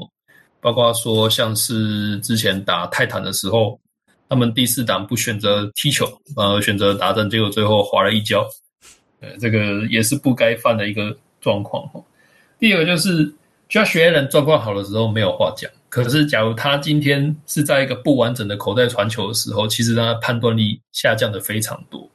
[0.61, 3.77] 包括说像是之前打泰坦的时候。
[4.29, 6.05] 他们第四档不选择踢球，
[6.35, 8.47] 反而选择打阵，结果最后滑了一跤。
[9.19, 11.83] 呃，这个也是不该犯的一个状况。
[12.59, 13.25] 第二个就是
[13.69, 22.07] Josh Allen 状况好的时候没有话讲，可是假如他今天是在一个不完整的口袋传球的时候，其实他判断力下降的非常多。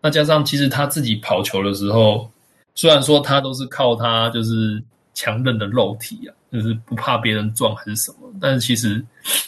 [0.00, 2.30] 那加上其实他自己跑球的时候，
[2.74, 6.34] 虽然说他都是靠他就是强韧的肉体啊。
[6.50, 9.04] 就是不怕别人撞还是什么，但是其实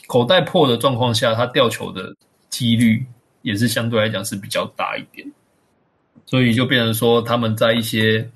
[0.07, 2.15] 口袋破的状况下，他掉球的
[2.49, 3.05] 几率
[3.43, 5.27] 也是相对来讲是比较大一点，
[6.27, 8.29] 所以就变成说他们在一些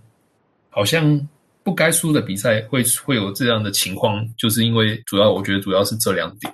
[0.71, 1.29] 好像
[1.63, 6.53] 不该输的比赛会会有这样的情况，就是因为主要我觉得主要是这两点。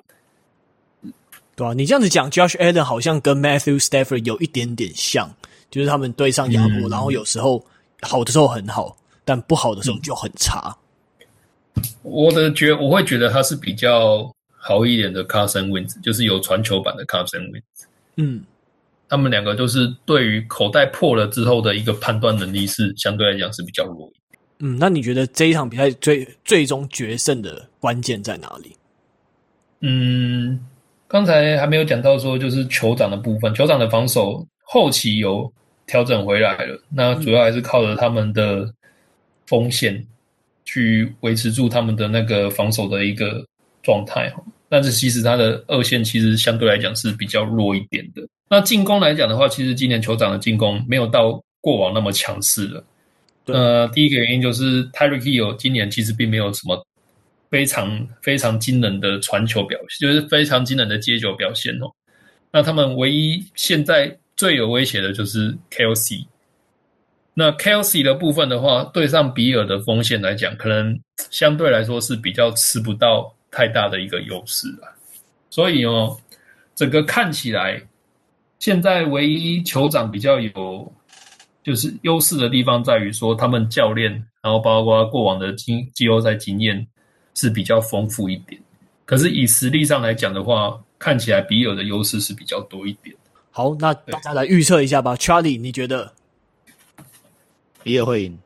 [1.56, 5.30] 对啊，你这样子讲，Josh Allen 好像跟 Matthew Stafford 有一点点像，
[5.70, 7.62] 就是他们对上亚波，嗯，然后有时候
[8.00, 10.74] 好的时候很好，但不好的时候就很差。
[12.02, 17.62] 我的觉，我会觉得他是比较好一点的 Carson Wentz，就是有传球版的 Carson Wentz。
[18.16, 18.44] 嗯，
[19.08, 24.40] 他们两个都是对于口袋破了之后的一个判断能力是相对来讲是比较弱一点。
[24.58, 28.76] 嗯，那你觉得这一场比赛最最终决胜的关键在哪里？
[29.80, 30.60] 嗯，
[31.08, 35.50] 刚才还没有讲到说就是酋长的部分，酋长的防守后期有
[35.86, 38.72] 调整回来了，那主要还是靠着他们的
[39.46, 40.06] 锋线。
[40.62, 43.44] 去维持住他们的那个防守的一个
[43.82, 48.22] 状态哈，但是其实他的二线其实相对来讲是比较弱一点的。
[48.48, 52.84] 那进攻来讲的话，其实今年酋长的进攻没有到过往那么强势了。
[53.46, 56.86] 呃，第一个原因就是 Tyreek Hill 今年其实并没有什么
[57.50, 61.90] 非常非常惊人的传球表现，就是非常惊人的接球表现哦。
[62.52, 66.24] 那他们唯一现在最有威胁的就是 Kelce。
[67.34, 71.00] 那 Kelce 的部分的话，对上比尔的锋线来讲，可能
[71.30, 74.94] 相对来说是比较吃不到太大的一个优势了。
[75.50, 76.16] 所以哦，
[76.74, 77.82] 整个看起来，
[78.58, 80.92] 现在唯一酋长比较有
[81.62, 86.86] 就是优势的地方在于说，他们教练，然后包括过往的经季后赛经验
[87.34, 88.60] 是比较丰富一点。
[89.04, 93.14] 可是以实力上来讲的话，看起来比尔的优势是比较多一点。
[93.50, 96.12] 好，那大家来预测一下吧，Charlie，你觉得？
[97.82, 98.38] 比尔会赢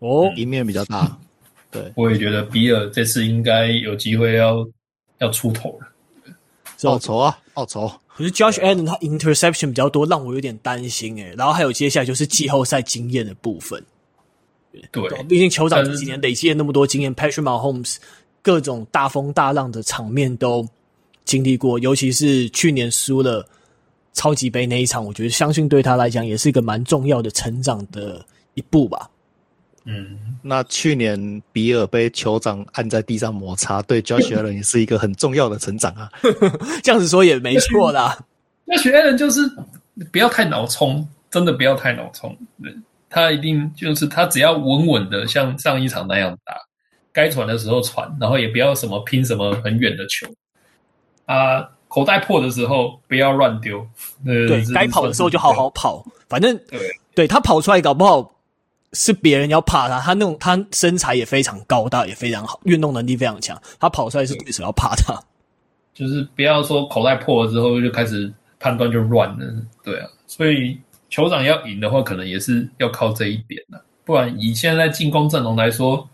[0.00, 1.16] 哦，赢面比较大。
[1.72, 4.64] 对，我也觉得比尔这次应该有机会要
[5.18, 5.88] 要出头了。
[6.82, 7.90] 报仇啊，报仇！
[8.14, 11.34] 可是 Josh Allen 他 interception 比较多，让我有点担心诶。
[11.36, 13.82] 然后还有接下来就是季后赛经验的部分。
[14.90, 17.96] 对，毕竟酋长这几年累积了那么多经验，Patrick Mahomes
[18.42, 20.68] 各种大风大浪的场面都
[21.24, 23.46] 经历过，尤其是去年输了
[24.12, 28.24] 超级杯那一场，我觉得相信对他来讲也是一个蛮重要的成长的。
[28.54, 29.08] 一步吧，
[29.84, 36.08] 嗯，那去年比尔被酋长按在地上摩擦，对 Josh Allen 也是一个很重要的成长啊。
[36.84, 38.16] 这样子说也没错啦。
[38.64, 39.40] 那 Josh Allen 就是
[40.12, 42.36] 不要太脑冲，真的不要太脑冲。
[43.10, 46.54] 他一定就是他只要稳稳的像上一场那样打，
[47.12, 50.26] 该传的时候传，然后也不要什么拼什么很远的球
[51.26, 53.86] 啊，口袋破的时候不要乱丢。
[54.24, 56.80] 对，该跑的时候就好好跑，反正对，
[57.14, 58.32] 对他跑出来搞不好。
[58.92, 63.60] 是别人要怕他，他那种他身材也非常高大，也非常好，运动能力非常强。
[63.80, 65.18] 他跑出来是对手要怕他，
[65.94, 70.08] 就是不要说口袋破了之后就开始判断就乱了，对啊。
[70.26, 70.78] 所以
[71.10, 73.82] 酋长要赢的话，可能也是要靠这一点了。
[74.04, 76.08] 不然以现在进攻阵容来说，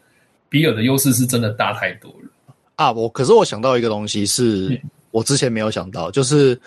[0.49, 2.93] 比尔的优势是真的大太多了啊。
[2.93, 6.61] 我可是我想到一个东西是我之前没有想到，就是。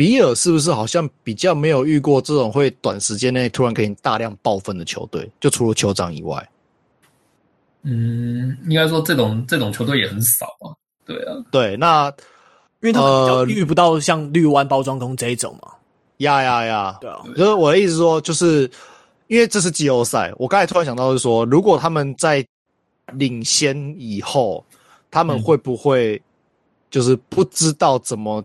[0.00, 5.30] 比尔是不是好像比较没有遇过这种会短时间内突然给你大量爆分的球队？
[5.38, 6.50] 就除了酋长以外，
[7.82, 10.72] 嗯，应该说这种这种球队也很少啊。
[11.04, 12.06] 对啊，对，那
[12.80, 15.70] 因为他们比较遇不到像绿湾包装工这一种嘛。
[16.16, 16.96] 呀呀呀！
[16.98, 18.70] 对啊，就是我的意思说，就是
[19.26, 22.42] 因为这是季后赛，我刚才突然想到是说，如果他们在
[23.12, 24.64] 领先以后，
[25.10, 26.18] 他们会不会
[26.90, 28.42] 就是不知道怎么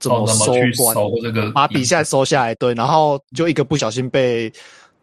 [0.00, 2.54] 怎么收官，这个把比赛收下来？
[2.56, 4.50] 对，然后就一个不小心被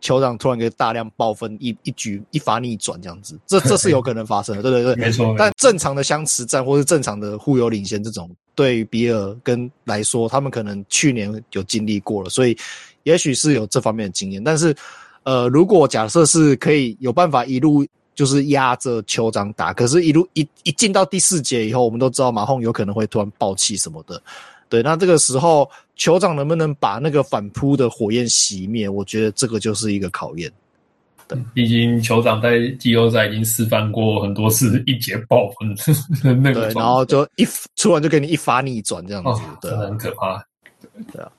[0.01, 4.61] 酋长突然给大量爆分，一一局一发逆转这样子，这这是有可能发生的。
[4.61, 5.35] 对对对，没错。
[5.37, 8.29] 但正常的相持战或是正常的互有领先这种。
[8.55, 12.57] 对于比尔跟来说，他们可能去年有经历过了，所以
[13.03, 14.43] 也许是有这方面的经验。
[14.43, 14.75] 但是，
[15.21, 17.85] 呃，如果假设是可以有办法一路
[18.15, 24.19] 就是压着酋长打，可是一路一一进到第四节以后，我们都知道马洪有可能会突然爆气什么的。
[24.69, 28.87] 对，那这个时候酋长能不能把那个反扑的火焰熄灭？
[28.87, 30.51] 我觉得这个就是一个考验。
[31.27, 37.45] 对，毕竟酋长在季后赛已经示范过很多次一节爆分的那个，对，然后就一
[37.75, 40.41] 突然就给你一发逆转这样子，哦、对，很可怕。
[41.11, 41.29] 对啊，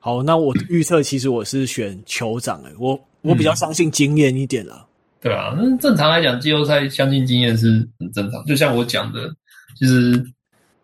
[0.00, 4.84] 好，那我预测其实我是选酋长诶，我我比较相信经验一点啦。
[5.20, 8.44] 对啊，那正常来讲，季后赛相信经验是很正常。
[8.44, 9.32] 就像我讲的，
[9.80, 10.22] 就是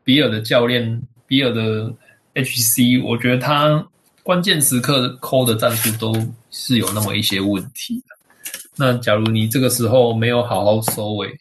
[0.05, 1.89] 比尔的教练，比尔的
[2.35, 3.87] HC，我觉得他
[4.25, 6.13] 关键时刻 call 的战术都
[6.51, 8.53] 是有那么一些问题的。
[8.77, 11.33] 那假如你这个时候没有好好收尾，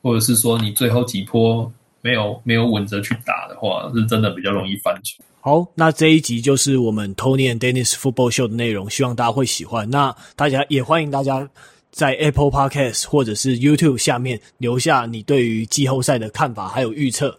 [0.00, 1.68] 或者是说你最后几波
[2.00, 5.28] 没有没有稳着去打的话，是真的比较容易翻船。
[5.40, 9.90] 好，那这一集就是我们 Tony and Dennis Football Show 的内容，希望大家会喜欢。
[9.90, 11.48] 那大家也欢迎大家
[11.90, 17.36] 在 Apple Podcast 或者是 YouTube 下面留下你对于季后赛的看法还有预测，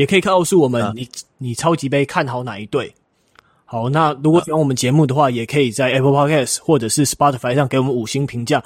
[0.00, 2.90] 也可以告诉我们你、啊、你超级杯看好哪一队。
[3.66, 8.64] 好，那如果喜欢我们节目的话，也可以在 Apple Podcast 或者是 Spotify 上给我们五星评价，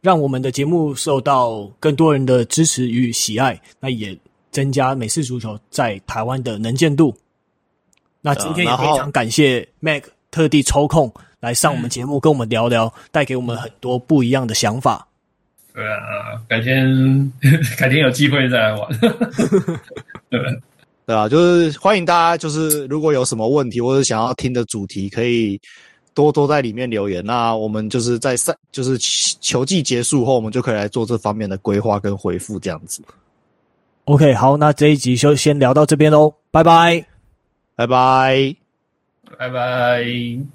[0.00, 4.16] 让我们的节目受到更多人的支持与喜爱，那也
[4.52, 7.12] 增加美式足球在台湾的能见度。
[8.20, 15.08] 那今天也非常感谢 Mac 特地抽空来上我们节目，跟我们聊聊，带给我们很多不一样的想法。
[15.74, 17.32] 对啊， 改天
[17.76, 18.88] 改天有机会再来玩。
[20.30, 20.40] 对。
[21.06, 25.60] 对啊，就是欢迎大家，就是如果有什么问题或者想要听的主题，可以
[26.14, 27.22] 多多在里面留言。
[27.22, 33.02] 那我们就是在赛，就是球季结束后，我们就可以来做这方面的规划跟回复，这样子。
[34.04, 37.04] OK，好，那这一集就先聊到这边喽，拜拜，
[37.76, 38.56] 拜拜，
[39.36, 40.54] 拜拜。